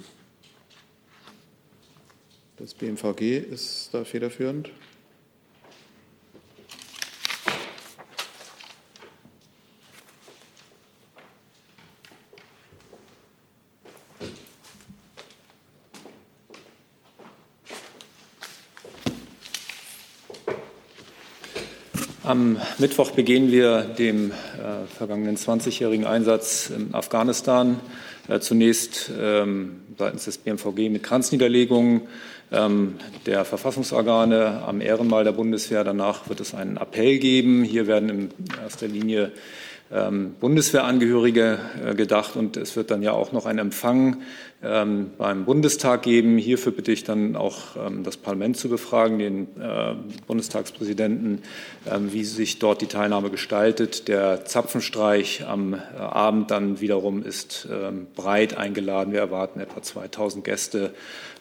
[2.56, 4.70] Das BMVG ist da federführend.
[22.34, 27.78] Am Mittwoch begehen wir dem äh, vergangenen 20-jährigen Einsatz in Afghanistan.
[28.26, 32.08] Äh, zunächst ähm, seitens des BMVG mit Kranzniederlegungen
[32.50, 35.84] ähm, der Verfassungsorgane am Ehrenmal der Bundeswehr.
[35.84, 37.62] Danach wird es einen Appell geben.
[37.62, 39.30] Hier werden in erster Linie
[40.40, 44.22] Bundeswehrangehörige äh, gedacht und es wird dann ja auch noch ein Empfang
[44.60, 46.36] ähm, beim Bundestag geben.
[46.36, 49.94] Hierfür bitte ich dann auch ähm, das Parlament zu befragen, den äh,
[50.26, 51.42] Bundestagspräsidenten,
[52.00, 54.08] wie sich dort die Teilnahme gestaltet.
[54.08, 57.68] Der Zapfenstreich am äh, Abend dann wiederum ist
[58.16, 59.12] breit eingeladen.
[59.12, 60.92] Wir erwarten etwa 2000 Gäste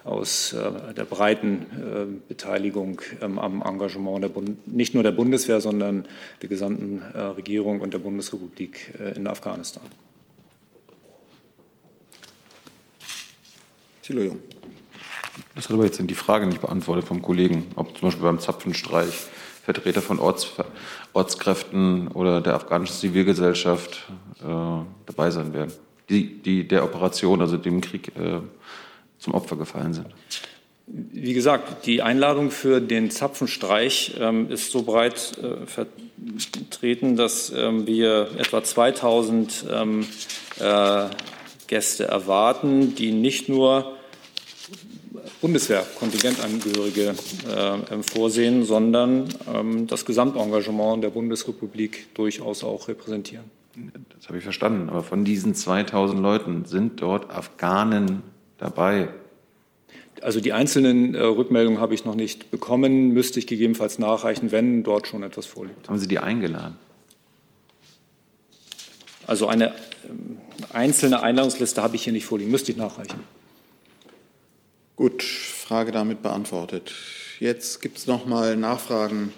[0.03, 6.05] aus der breiten Beteiligung am Engagement der Bund nicht nur der Bundeswehr, sondern
[6.41, 9.83] der gesamten Regierung und der Bundesrepublik in Afghanistan.
[14.01, 14.39] Thilo Jung.
[15.55, 19.27] Das hat aber jetzt die Frage nicht beantwortet vom Kollegen, ob zum Beispiel beim Zapfenstreich
[19.63, 20.51] Vertreter von Orts,
[21.13, 24.11] Ortskräften oder der afghanischen Zivilgesellschaft
[24.41, 24.45] äh,
[25.05, 25.71] dabei sein werden,
[26.09, 28.41] die, die der Operation, also dem Krieg, äh,
[29.23, 30.07] zum Opfer gefallen sind.
[30.85, 37.87] Wie gesagt, die Einladung für den Zapfenstreich ähm, ist so breit äh, vertreten, dass ähm,
[37.87, 40.05] wir etwa 2000 ähm,
[40.59, 41.05] äh,
[41.67, 43.95] Gäste erwarten, die nicht nur
[45.39, 47.15] Bundeswehrkontingentangehörige
[47.49, 53.45] äh, vorsehen, sondern ähm, das Gesamtengagement der Bundesrepublik durchaus auch repräsentieren.
[54.15, 54.89] Das habe ich verstanden.
[54.89, 59.09] Aber von diesen 2000 Leuten sind dort Afghanen dabei.
[60.21, 64.83] Also die einzelnen äh, Rückmeldungen habe ich noch nicht bekommen, müsste ich gegebenenfalls nachreichen, wenn
[64.83, 65.89] dort schon etwas vorliegt.
[65.89, 66.77] Haben Sie die eingeladen?
[69.27, 69.73] Also eine
[70.09, 70.37] ähm,
[70.71, 73.19] einzelne Einladungsliste habe ich hier nicht vorliegen, müsste ich nachreichen.
[74.95, 76.93] Gut, Frage damit beantwortet.
[77.39, 79.33] Jetzt gibt es noch mal Nachfragen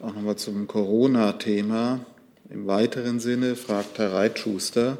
[0.00, 2.00] auch nochmal zum Corona-Thema.
[2.48, 4.98] Im weiteren Sinne fragt Herr Reitschuster,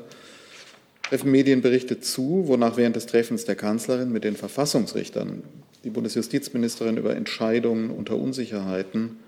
[1.11, 5.42] treffen Medienberichte zu, wonach während des Treffens der Kanzlerin mit den Verfassungsrichtern
[5.83, 9.18] die Bundesjustizministerin über Entscheidungen unter Unsicherheiten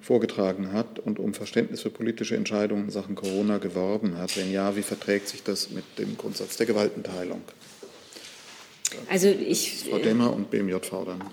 [0.00, 4.36] vorgetragen hat und um Verständnis für politische Entscheidungen in Sachen Corona geworben hat?
[4.36, 7.42] Wenn ja, wie verträgt sich das mit dem Grundsatz der Gewaltenteilung?
[9.10, 9.86] Also ich.
[9.90, 11.24] Frau Demmer und BMJV dann.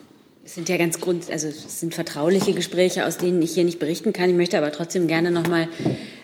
[0.50, 3.78] Es sind ja ganz grund, also es sind vertrauliche Gespräche, aus denen ich hier nicht
[3.78, 4.32] berichten kann.
[4.32, 5.68] Ich möchte aber trotzdem gerne noch mal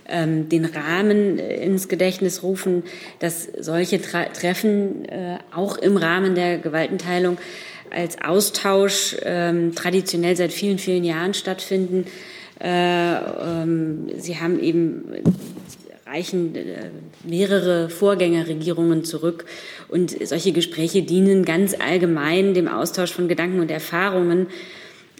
[0.09, 2.81] ähm, den Rahmen äh, ins Gedächtnis rufen,
[3.19, 7.37] dass solche Tra Treffen äh, auch im Rahmen der Gewaltenteilung
[7.91, 12.07] als Austausch ähm, traditionell seit vielen, vielen Jahren stattfinden.
[12.59, 15.03] Äh, ähm, sie haben eben
[16.15, 16.89] reichen äh,
[17.23, 19.45] mehrere Vorgängerregierungen zurück.
[19.87, 24.47] Und solche Gespräche dienen ganz allgemein dem Austausch von Gedanken und Erfahrungen.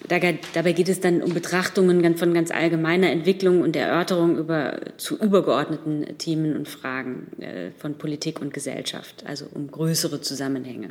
[0.08, 6.17] Dabei geht es dann um Betrachtungen von ganz allgemeiner Entwicklung und Erörterung über, zu übergeordneten
[6.17, 10.89] Themen und Fragen äh, von Politik und Gesellschaft, also um größere Zusammenhänge.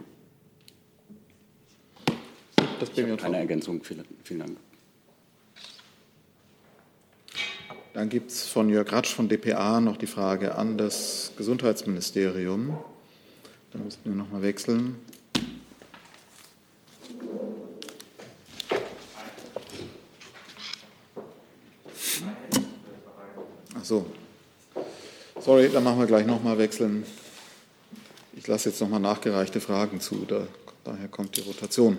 [2.80, 2.90] Das
[3.22, 4.56] Eine Ergänzung, vielen, vielen Dank.
[7.94, 12.76] Dann gibt es von Jörg Ratsch von dpa noch die Frage an das Gesundheitsministerium.
[13.72, 14.96] Da müssten wir noch mal wechseln.
[23.78, 24.06] Ach so.
[25.40, 27.06] Sorry, dann machen wir gleich noch mal wechseln.
[28.32, 30.24] Ich lasse jetzt noch mal nachgereichte Fragen zu.
[30.26, 30.48] Da,
[30.82, 31.98] daher kommt die Rotation.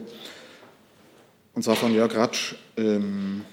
[1.53, 2.55] Und zwar von Jörg Ratsch.
[2.75, 3.45] Ähm,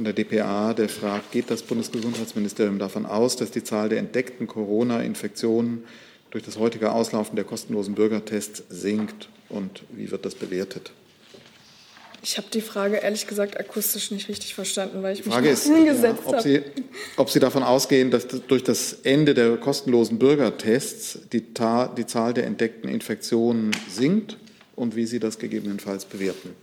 [0.00, 4.46] von der dpa, der fragt, geht das Bundesgesundheitsministerium davon aus, dass die Zahl der entdeckten
[4.46, 5.84] Corona-Infektionen
[6.30, 10.92] durch das heutige Auslaufen der kostenlosen Bürgertests sinkt und wie wird das bewertet?
[12.22, 15.52] Ich habe die Frage ehrlich gesagt akustisch nicht richtig verstanden, weil ich die Frage mich
[15.52, 16.62] ist, hingesetzt ja, ob, Sie,
[17.18, 22.44] ob Sie davon ausgehen, dass durch das Ende der kostenlosen Bürgertests die, die Zahl der
[22.46, 24.38] entdeckten Infektionen sinkt
[24.76, 26.54] und wie Sie das gegebenenfalls bewerten.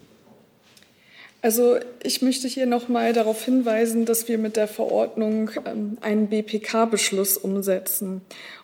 [1.47, 6.27] Also ich möchte hier noch mal darauf hinweisen, dass wir mit der Verordnung ähm, einen
[6.27, 8.19] BPK-Beschluss umsetzen.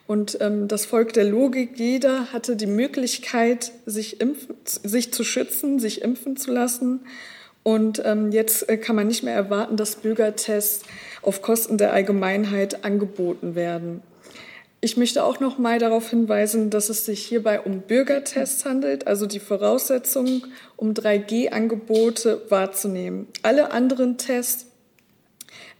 [0.06, 5.78] Und ähm, das Volk der Logik, jeder hatte die Möglichkeit, sich, impfen, sich zu schützen,
[5.78, 7.06] sich impfen zu lassen.
[7.62, 10.84] Und ähm, jetzt äh, kann man nicht mehr erwarten, dass Bürgertests
[11.22, 14.02] auf Kosten der Allgemeinheit angeboten werden.
[14.84, 19.24] Ich möchte auch noch mal darauf hinweisen, dass es sich hierbei um Bürgertests handelt, also
[19.24, 23.26] die Voraussetzung, um 3G-Angebote wahrzunehmen.
[23.40, 24.66] Alle anderen Tests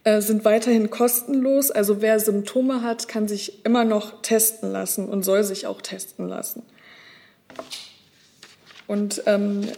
[0.05, 1.69] äh, sind weiterhin kostenlos.
[1.69, 6.27] Also wer Symptome hat, kann sich immer noch testen lassen und soll sich auch testen
[6.27, 6.63] lassen.
[8.87, 9.69] Und ähm,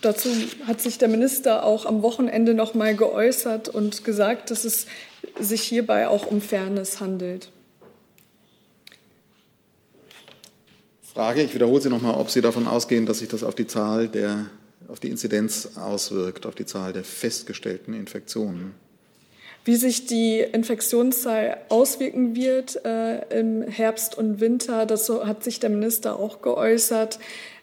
[0.00, 0.30] dazu
[0.66, 4.86] hat sich der Minister auch am Wochenende noch mal geäußert und gesagt, dass es
[5.38, 7.50] sich hierbei auch um Fairness handelt.
[11.16, 14.06] Frage, ich wiederhole sie nochmal, ob Sie davon ausgehen, dass sich das auf die Zahl
[14.06, 14.50] der,
[14.86, 18.74] auf die Inzidenz auswirkt, auf die Zahl der festgestellten Infektionen.
[19.64, 25.70] Wie sich die Infektionszahl auswirken wird äh, im Herbst und Winter, das hat sich der
[25.70, 27.18] Minister auch geäußert.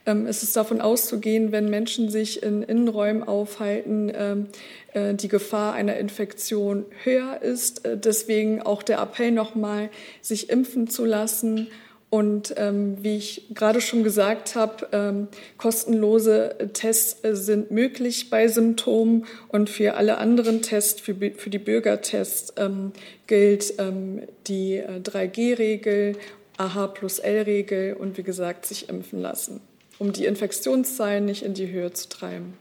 [0.08, 4.48] Ähm, es ist davon auszugehen, wenn Menschen sich in Innenräumen aufhalten, ähm,
[4.94, 7.86] äh, die Gefahr einer Infektion höher ist.
[7.86, 11.68] Äh, deswegen auch der Appell nochmal, sich impfen zu lassen
[12.14, 18.48] und ähm, wie ich gerade schon gesagt habe, ähm, kostenlose Tests äh, sind möglich bei
[18.48, 22.92] Symptomen und für alle anderen Tests, für, für die Bürgertests ähm,
[23.26, 26.16] gilt ähm, die äh, 3G-Regel,
[26.58, 29.60] AH plus L-Regel und wie gesagt sich impfen lassen,
[29.98, 32.54] um die Infektionszahlen nicht in die Höhe zu treiben.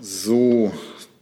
[0.00, 0.72] So,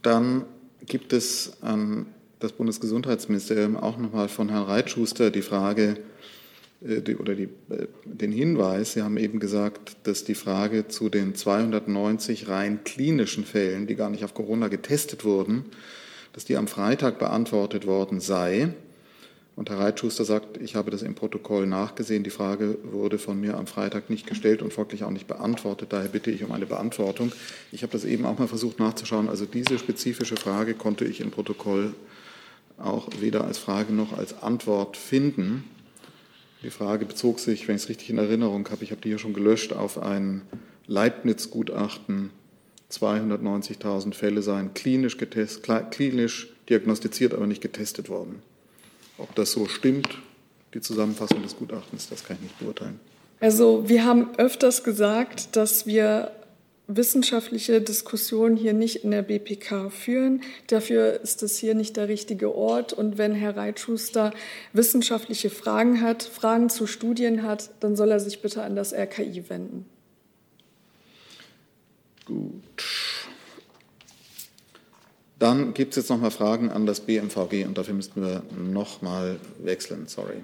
[0.01, 0.45] dann
[0.87, 2.07] gibt es an
[2.39, 5.97] das Bundesgesundheitsministerium auch nochmal von Herrn Reitschuster die Frage
[6.81, 11.09] äh, die, oder die, äh, den Hinweis, Sie haben eben gesagt, dass die Frage zu
[11.09, 15.65] den 290 rein klinischen Fällen, die gar nicht auf Corona getestet wurden,
[16.33, 18.73] dass die am Freitag beantwortet worden sei.
[19.57, 22.23] Und Herr Reitschuster sagt, ich habe das im Protokoll nachgesehen.
[22.23, 25.91] Die Frage wurde von mir am Freitag nicht gestellt und folglich auch nicht beantwortet.
[25.91, 27.31] Daher bitte ich um eine Beantwortung.
[27.71, 29.27] Ich habe das eben auch mal versucht nachzuschauen.
[29.27, 31.95] Also diese spezifische Frage konnte ich im Protokoll
[32.77, 35.63] auch weder als Frage noch als Antwort finden.
[36.61, 39.17] Die Frage bezog sich, wenn ich es richtig in Erinnerung habe, ich habe die hier
[39.17, 40.43] schon gelöscht, auf ein
[40.85, 42.29] Leibniz-Gutachten.
[42.91, 48.43] 290.000 Fälle seien klinisch, getest, klinisch diagnostiziert, aber nicht getestet worden.
[49.17, 50.09] Ob das so stimmt,
[50.73, 52.99] die Zusammenfassung des Gutachtens, das kann ich nicht beurteilen.
[53.39, 56.31] Also wir haben öfters gesagt, dass wir
[56.87, 60.41] wissenschaftliche Diskussionen hier nicht in der BPK führen.
[60.67, 62.93] Dafür ist es hier nicht der richtige Ort.
[62.93, 64.33] Und wenn Herr Reitschuster
[64.73, 69.49] wissenschaftliche Fragen hat, Fragen zu Studien hat, dann soll er sich bitte an das RKI
[69.49, 69.85] wenden.
[72.25, 72.83] Gut.
[75.39, 79.01] Dann gibt es jetzt noch mal Fragen an das BMVG und dafür müssten wir noch
[79.01, 80.07] mal wechseln.
[80.07, 80.37] Sorry.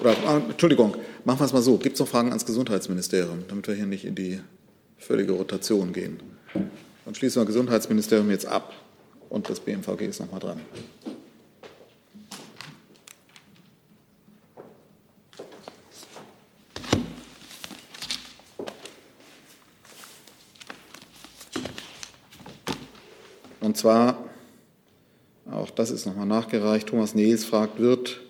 [0.00, 1.78] Oder, äh, Entschuldigung, machen wir es mal so.
[1.78, 4.40] Gibt es noch Fragen ans Gesundheitsministerium, damit wir hier nicht in die
[4.98, 6.20] völlige Rotation gehen?
[7.04, 8.72] Dann schließen wir Gesundheitsministerium jetzt ab
[9.28, 10.60] und das BMVG ist noch mal dran.
[23.74, 24.18] Und zwar,
[25.50, 28.20] auch das ist nochmal nachgereicht, Thomas Nehls fragt, wird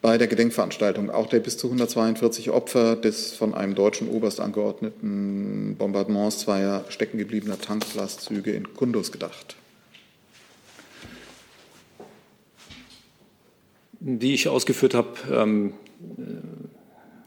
[0.00, 5.76] bei der Gedenkveranstaltung auch der bis zu 142 Opfer des von einem deutschen Oberst angeordneten
[5.76, 9.56] Bombardements zweier steckengebliebener Tanklastzüge in Kundus gedacht?
[14.00, 15.74] Die ich ausgeführt habe, ähm,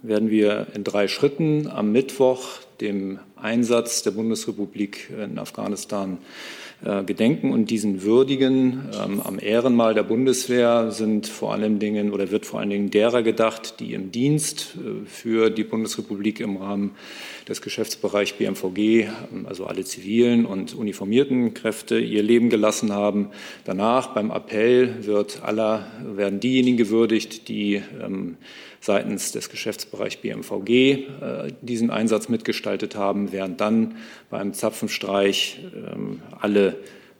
[0.07, 6.19] werden wir in drei Schritten am Mittwoch dem Einsatz der Bundesrepublik in Afghanistan
[6.85, 8.89] äh, gedenken und diesen würdigen.
[9.03, 13.23] Ähm, am Ehrenmal der Bundeswehr sind vor allen Dingen oder wird vor allen Dingen derer
[13.23, 16.91] gedacht, die im Dienst äh, für die Bundesrepublik im Rahmen
[17.47, 23.29] des Geschäftsbereichs BMVG, ähm, also alle zivilen und uniformierten Kräfte, ihr Leben gelassen haben.
[23.65, 28.37] Danach beim Appell wird aller, werden diejenigen gewürdigt, die ähm,
[28.81, 33.97] seitens des Geschäftsbereichs BMVG äh, diesen Einsatz mitgestaltet haben, während dann
[34.29, 36.77] beim Zapfenstreich ähm, alle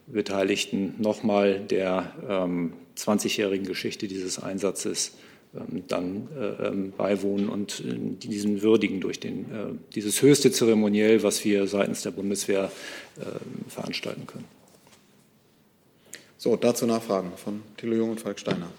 [0.08, 5.13] Beteiligten nochmal der ähm, 20-jährigen Geschichte dieses Einsatzes
[5.56, 7.96] ähm, dann äh, ähm, beiwohnen und äh,
[8.27, 12.71] diesen würdigen durch den, äh, dieses höchste Zeremoniell, was wir seitens der Bundeswehr
[13.19, 14.46] äh, veranstalten können.
[16.38, 18.69] So, dazu Nachfragen von Thilo Jung und Falk Steiner.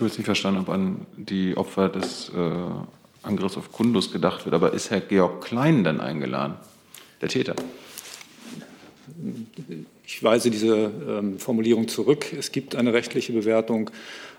[0.00, 2.40] Du hast nicht verstanden, ob an die Opfer des äh,
[3.22, 4.54] Angriffs auf Kundus gedacht wird.
[4.54, 6.54] Aber ist Herr Georg Klein denn eingeladen,
[7.20, 7.54] der Täter?
[10.06, 12.32] Ich weise diese ähm, Formulierung zurück.
[12.32, 13.90] Es gibt eine rechtliche Bewertung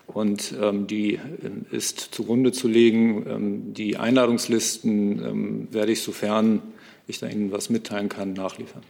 [0.08, 3.26] Und ähm, die ähm, ist zugrunde zu legen.
[3.30, 6.64] Ähm, die Einladungslisten ähm, werde ich, sofern
[7.06, 8.82] ich da Ihnen was mitteilen kann, nachliefern.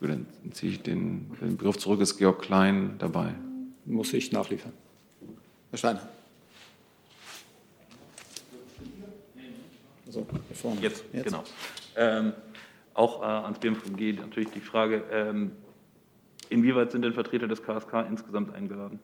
[0.00, 3.34] Dann ziehe ich den, den Begriff zurück, ist Georg Klein dabei?
[3.84, 4.72] Muss ich nachliefern.
[5.70, 6.08] Herr Steiner.
[10.10, 10.26] So,
[10.80, 11.44] Jetzt, Jetzt, genau.
[11.96, 12.32] Ähm,
[12.94, 15.52] auch äh, ans BMVG natürlich die Frage, ähm,
[16.48, 18.98] inwieweit sind denn Vertreter des KSK insgesamt eingeladen?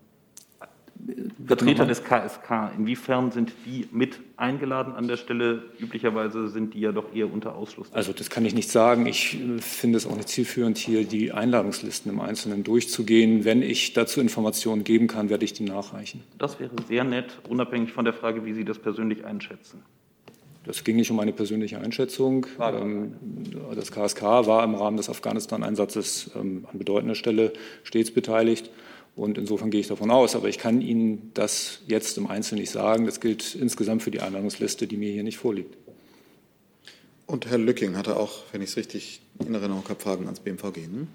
[1.46, 5.62] Vertreter des KSK, inwiefern sind die mit eingeladen an der Stelle?
[5.78, 7.92] Üblicherweise sind die ja doch eher unter Ausschluss.
[7.92, 9.06] Also das kann ich nicht sagen.
[9.06, 13.44] Ich äh, finde es auch nicht zielführend, hier die Einladungslisten im Einzelnen durchzugehen.
[13.44, 16.24] Wenn ich dazu Informationen geben kann, werde ich die nachreichen.
[16.38, 19.82] Das wäre sehr nett, unabhängig von der Frage, wie Sie das persönlich einschätzen.
[20.66, 22.46] Das ging nicht um eine persönliche Einschätzung.
[22.60, 23.14] Ähm,
[23.74, 27.52] das KSK war im Rahmen des Afghanistan-Einsatzes ähm, an bedeutender Stelle
[27.84, 28.70] stets beteiligt.
[29.14, 30.34] Und insofern gehe ich davon aus.
[30.34, 33.06] Aber ich kann Ihnen das jetzt im Einzelnen nicht sagen.
[33.06, 35.76] Das gilt insgesamt für die Einladungsliste, die mir hier nicht vorliegt.
[37.26, 40.88] Und Herr Lücking hatte auch, wenn ich es richtig in Erinnerung habe, Fragen ans BMVG.
[40.88, 41.06] Ne?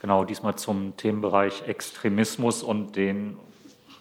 [0.00, 3.36] Genau, diesmal zum Themenbereich Extremismus und den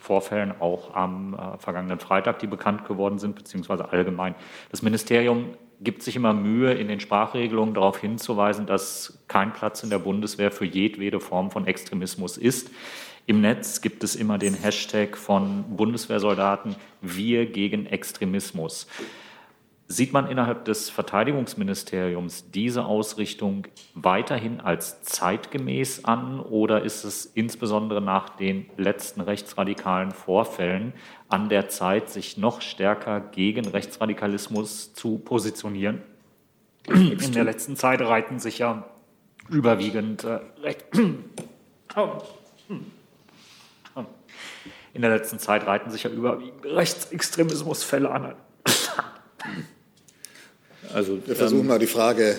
[0.05, 4.35] Vorfällen auch am äh, vergangenen Freitag, die bekannt geworden sind, beziehungsweise allgemein.
[4.69, 9.89] Das Ministerium gibt sich immer Mühe, in den Sprachregelungen darauf hinzuweisen, dass kein Platz in
[9.89, 12.69] der Bundeswehr für jedwede Form von Extremismus ist.
[13.25, 18.87] Im Netz gibt es immer den Hashtag von Bundeswehrsoldaten Wir gegen Extremismus.
[19.87, 28.01] Sieht man innerhalb des Verteidigungsministeriums diese Ausrichtung weiterhin als zeitgemäß an oder ist es insbesondere
[28.01, 30.93] nach den letzten rechtsradikalen Vorfällen
[31.29, 36.01] an der Zeit, sich noch stärker gegen Rechtsradikalismus zu positionieren?
[36.87, 38.89] In der letzten Zeit reiten sich ja
[39.49, 40.39] überwiegend äh,
[41.95, 42.21] oh.
[44.93, 48.35] in der letzten Zeit reiten sich ja überwiegend Rechtsextremismusfälle an.
[50.93, 52.35] Also, Wir versuchen ähm, mal die Frage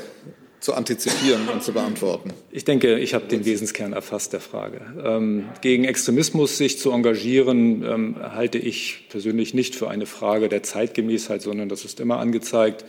[0.61, 2.33] zu antizipieren und zu beantworten.
[2.51, 4.81] Ich denke, ich habe den Wesenskern erfasst der Frage.
[5.05, 10.63] Ähm, gegen Extremismus sich zu engagieren, ähm, halte ich persönlich nicht für eine Frage der
[10.63, 12.85] Zeitgemäßheit, sondern das ist immer angezeigt.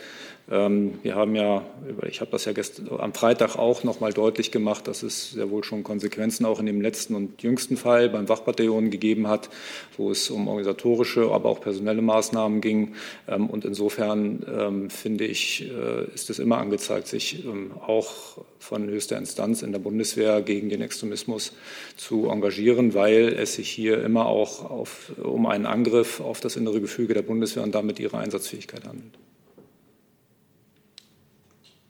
[0.50, 1.66] Ähm, wir haben ja,
[2.08, 5.50] ich habe das ja gestern, am Freitag auch noch mal deutlich gemacht, dass es sehr
[5.50, 9.50] wohl schon Konsequenzen auch in dem letzten und jüngsten Fall beim Wachbataillon gegeben hat,
[9.98, 12.95] wo es um organisatorische, aber auch personelle Maßnahmen ging.
[13.28, 17.43] Ähm, und insofern ähm, finde ich, äh, ist es immer angezeigt, sich
[17.86, 21.54] auch von höchster Instanz in der Bundeswehr gegen den Extremismus
[21.98, 26.80] zu engagieren, weil es sich hier immer auch auf, um einen Angriff auf das innere
[26.80, 29.14] Gefüge der Bundeswehr und damit ihre Einsatzfähigkeit handelt.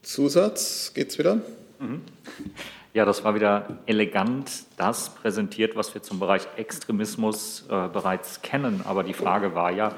[0.08, 1.41] Zusatz, geht's wieder?
[1.80, 2.01] Mhm.
[2.93, 8.84] Ja, das war wieder elegant das präsentiert, was wir zum Bereich Extremismus äh, bereits kennen.
[8.86, 9.93] Aber die Frage war ja,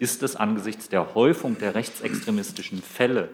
[0.00, 3.28] ist es angesichts der Häufung der rechtsextremistischen Fälle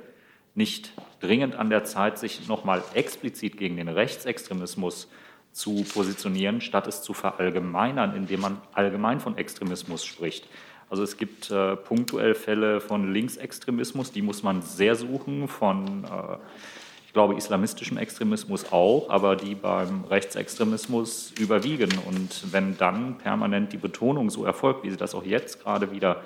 [0.55, 5.09] nicht dringend an der Zeit, sich nochmal explizit gegen den Rechtsextremismus
[5.53, 10.47] zu positionieren, statt es zu verallgemeinern, indem man allgemein von Extremismus spricht?
[10.91, 16.36] Also es gibt äh, punktuell Fälle von Linksextremismus, die muss man sehr suchen, von, äh,
[17.07, 21.91] ich glaube, islamistischem Extremismus auch, aber die beim Rechtsextremismus überwiegen.
[22.07, 26.22] Und wenn dann permanent die Betonung so erfolgt, wie sie das auch jetzt gerade wieder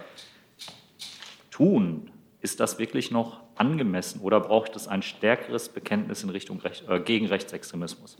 [1.51, 2.11] tun,
[2.41, 7.01] ist das wirklich noch angemessen oder braucht es ein stärkeres Bekenntnis in Richtung Recht, äh,
[7.01, 8.17] gegen Rechtsextremismus?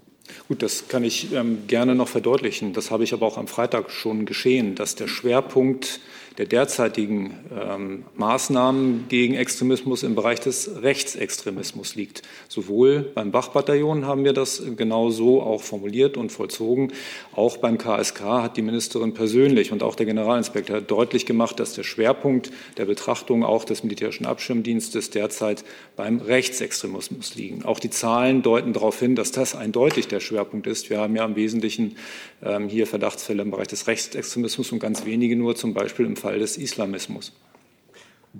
[0.49, 2.73] Gut, das kann ich ähm, gerne noch verdeutlichen.
[2.73, 6.01] Das habe ich aber auch am Freitag schon geschehen, dass der Schwerpunkt
[6.39, 12.23] der derzeitigen ähm, Maßnahmen gegen Extremismus im Bereich des Rechtsextremismus liegt.
[12.49, 16.93] Sowohl beim Bach-Bataillon haben wir das genau so auch formuliert und vollzogen.
[17.35, 21.83] Auch beim KSK hat die Ministerin persönlich und auch der Generalinspektor deutlich gemacht, dass der
[21.83, 25.65] Schwerpunkt der Betrachtung auch des militärischen Abschirmdienstes derzeit
[25.97, 27.65] beim Rechtsextremismus liegen.
[27.65, 30.91] Auch die Zahlen deuten darauf hin, dass das eindeutig der Schwerpunkt ist.
[30.91, 31.97] Wir haben ja im Wesentlichen
[32.43, 36.39] ähm, hier Verdachtsfälle im Bereich des Rechtsextremismus und ganz wenige nur zum Beispiel im Fall
[36.39, 37.33] des Islamismus.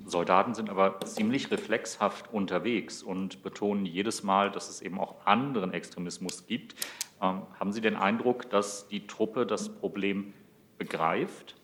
[0.07, 5.73] Soldaten sind aber ziemlich reflexhaft unterwegs und betonen jedes Mal, dass es eben auch anderen
[5.73, 6.75] Extremismus gibt.
[7.21, 10.33] Ähm, haben Sie den Eindruck, dass die Truppe das Problem
[10.79, 11.57] begreift?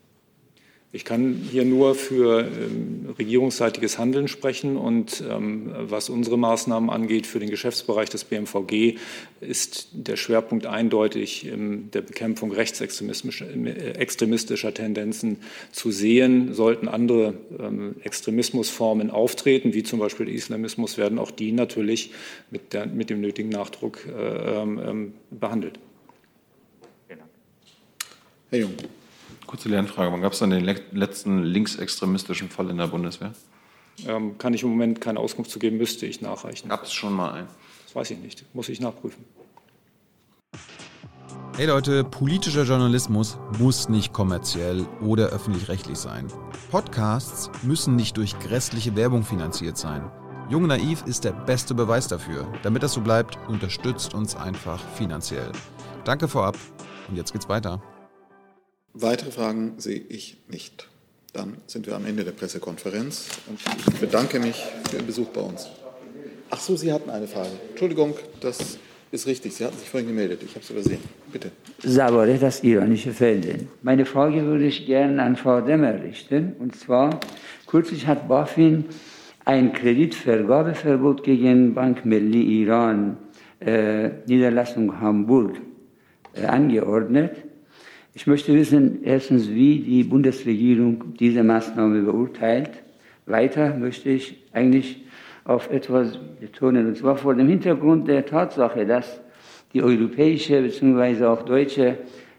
[0.91, 7.27] Ich kann hier nur für ähm, regierungsseitiges Handeln sprechen und ähm, was unsere Maßnahmen angeht
[7.27, 8.97] für den Geschäftsbereich des BMVG
[9.43, 15.41] ist der Schwerpunkt eindeutig in der Bekämpfung rechtsextremistischer Tendenzen
[15.73, 16.55] zu sehen.
[16.55, 22.13] Sollten andere ähm, Extremismusformen auftreten, wie zum Beispiel Islamismus, werden auch die natürlich
[22.51, 25.79] mit, der, mit dem nötigen Nachdruck äh, ähm, behandelt.
[28.51, 28.73] Herr Jung.
[29.49, 30.13] Kurze Lernfrage.
[30.13, 33.33] Wann gab es dann den letzten linksextremistischen Fall in der Bundeswehr?
[34.07, 36.69] Ähm, kann ich im Moment keine Auskunft zu geben, müsste ich nachreichen.
[36.69, 37.49] Gab es schon mal einen?
[37.87, 38.45] Das weiß ich nicht.
[38.55, 39.25] Muss ich nachprüfen.
[41.57, 46.29] Hey Leute, politischer Journalismus muss nicht kommerziell oder öffentlich-rechtlich sein.
[46.71, 50.11] Podcasts müssen nicht durch grässliche Werbung finanziert sein.
[50.51, 52.47] Jung Naiv ist der beste Beweis dafür.
[52.63, 55.51] Damit das so bleibt, unterstützt uns einfach finanziell.
[56.05, 56.59] Danke vorab
[57.09, 57.81] und jetzt geht's weiter.
[59.01, 60.89] Weitere Fragen sehe ich nicht.
[61.33, 63.61] Dann sind wir am Ende der Pressekonferenz und
[63.95, 65.69] ich bedanke mich für Ihren Besuch bei uns.
[66.51, 67.51] Ach so, Sie hatten eine Frage.
[67.71, 68.79] Entschuldigung, das
[69.13, 69.55] ist richtig.
[69.55, 70.43] Sie hatten sich vorhin gemeldet.
[70.43, 70.99] Ich habe es übersehen.
[71.33, 71.53] Bitte.
[71.85, 73.69] Sabore, das iranische Fernsehen.
[73.83, 76.55] Meine Frage würde ich gerne an Frau Demmer richten.
[76.59, 77.21] Und zwar,
[77.69, 78.87] kürzlich hat BaFin
[79.45, 83.17] ein Kreditvergabeverbot gegen Bank Melli Iran,
[83.61, 85.57] äh, Niederlassung Hamburg,
[86.35, 87.48] äh, angeordnet.
[88.15, 92.71] Ich möchte wissen, erstens, wie die Bundesregierung diese Maßnahme beurteilt.
[93.27, 95.05] Weiter möchte ich eigentlich
[95.45, 99.21] auf etwas betonen, und zwar vor dem Hintergrund der Tatsache, dass
[99.73, 101.25] die europäische bzw.
[101.27, 101.99] auch deutsche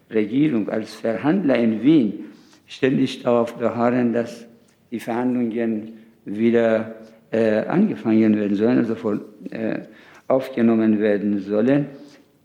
[0.10, 2.26] Regierung als Verhandler in Wien
[2.68, 4.48] ständig darauf beharren, dass
[4.92, 5.94] die Verhandlungen
[6.26, 6.96] wieder
[7.32, 9.82] äh, angefangen werden sollen, also voll, äh,
[10.28, 11.86] aufgenommen werden sollen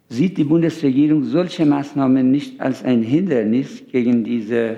[0.08, 4.76] sieht die Bundesregierung solche Maßnahmen nicht als ein Hindernis gegen diese,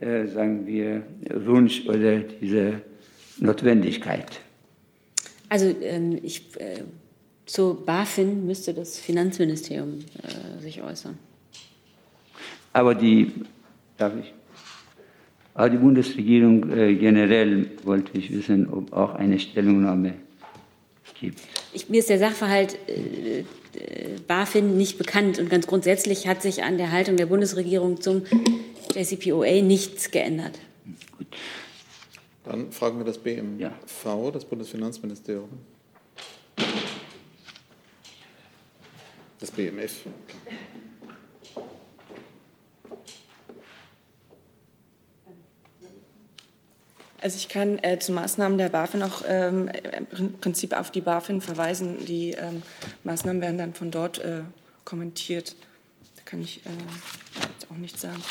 [0.00, 1.02] äh, sagen wir,
[1.44, 2.82] Wunsch oder diese
[3.38, 4.40] Notwendigkeit?
[5.48, 6.82] Also ähm, ich, äh,
[7.46, 11.16] zu BaFin müsste das Finanzministerium äh, sich äußern.
[12.72, 13.32] Aber die,
[13.96, 14.34] darf ich?
[15.54, 20.14] Aber die Bundesregierung äh, generell wollte ich wissen, ob auch eine Stellungnahme
[21.20, 21.40] gibt.
[21.72, 23.44] Ich, mir ist der Sachverhalt äh,
[24.26, 25.38] BaFin nicht bekannt.
[25.38, 28.24] Und ganz grundsätzlich hat sich an der Haltung der Bundesregierung zum
[28.94, 30.58] JCPOA nichts geändert.
[32.44, 33.72] Dann fragen wir das BMV, ja.
[34.32, 35.50] das Bundesfinanzministerium.
[39.38, 40.04] Das BMF.
[47.20, 49.68] Also ich kann äh, zu Maßnahmen der BaFin auch ähm,
[50.16, 52.04] im Prinzip auf die BaFin verweisen.
[52.06, 52.62] Die ähm,
[53.02, 54.42] Maßnahmen werden dann von dort äh,
[54.84, 55.56] kommentiert.
[56.16, 58.22] Da kann ich äh, auch nichts sagen.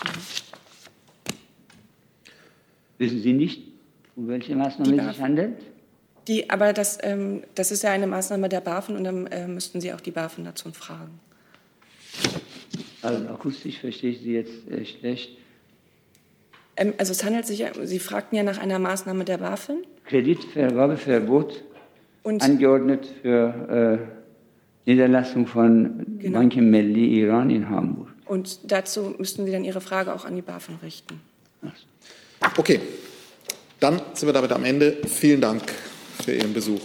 [2.98, 3.64] Wissen Sie nicht,
[4.16, 5.58] um welche Maßnahmen es sich handelt?
[6.28, 9.82] Die, aber das, ähm, das ist ja eine Maßnahme der BaFin und dann äh, müssten
[9.82, 11.20] Sie auch die BaFin dazu fragen.
[13.02, 15.38] Also akustisch verstehe ich Sie jetzt äh, schlecht.
[16.78, 19.78] Ähm, also es handelt sich, Sie fragten ja nach einer Maßnahme der BaFin.
[20.06, 21.64] Kreditvergabeverbot
[22.24, 24.08] und angeordnet für
[24.86, 26.40] äh, Niederlassung von genau.
[26.40, 28.08] Banken Melli Iran in Hamburg.
[28.26, 31.20] Und dazu müssten Sie dann Ihre Frage auch an die BaFin richten.
[32.58, 32.80] Okay,
[33.80, 34.98] dann sind wir damit am Ende.
[35.08, 35.64] Vielen Dank
[36.24, 36.82] für Ihren Besuch.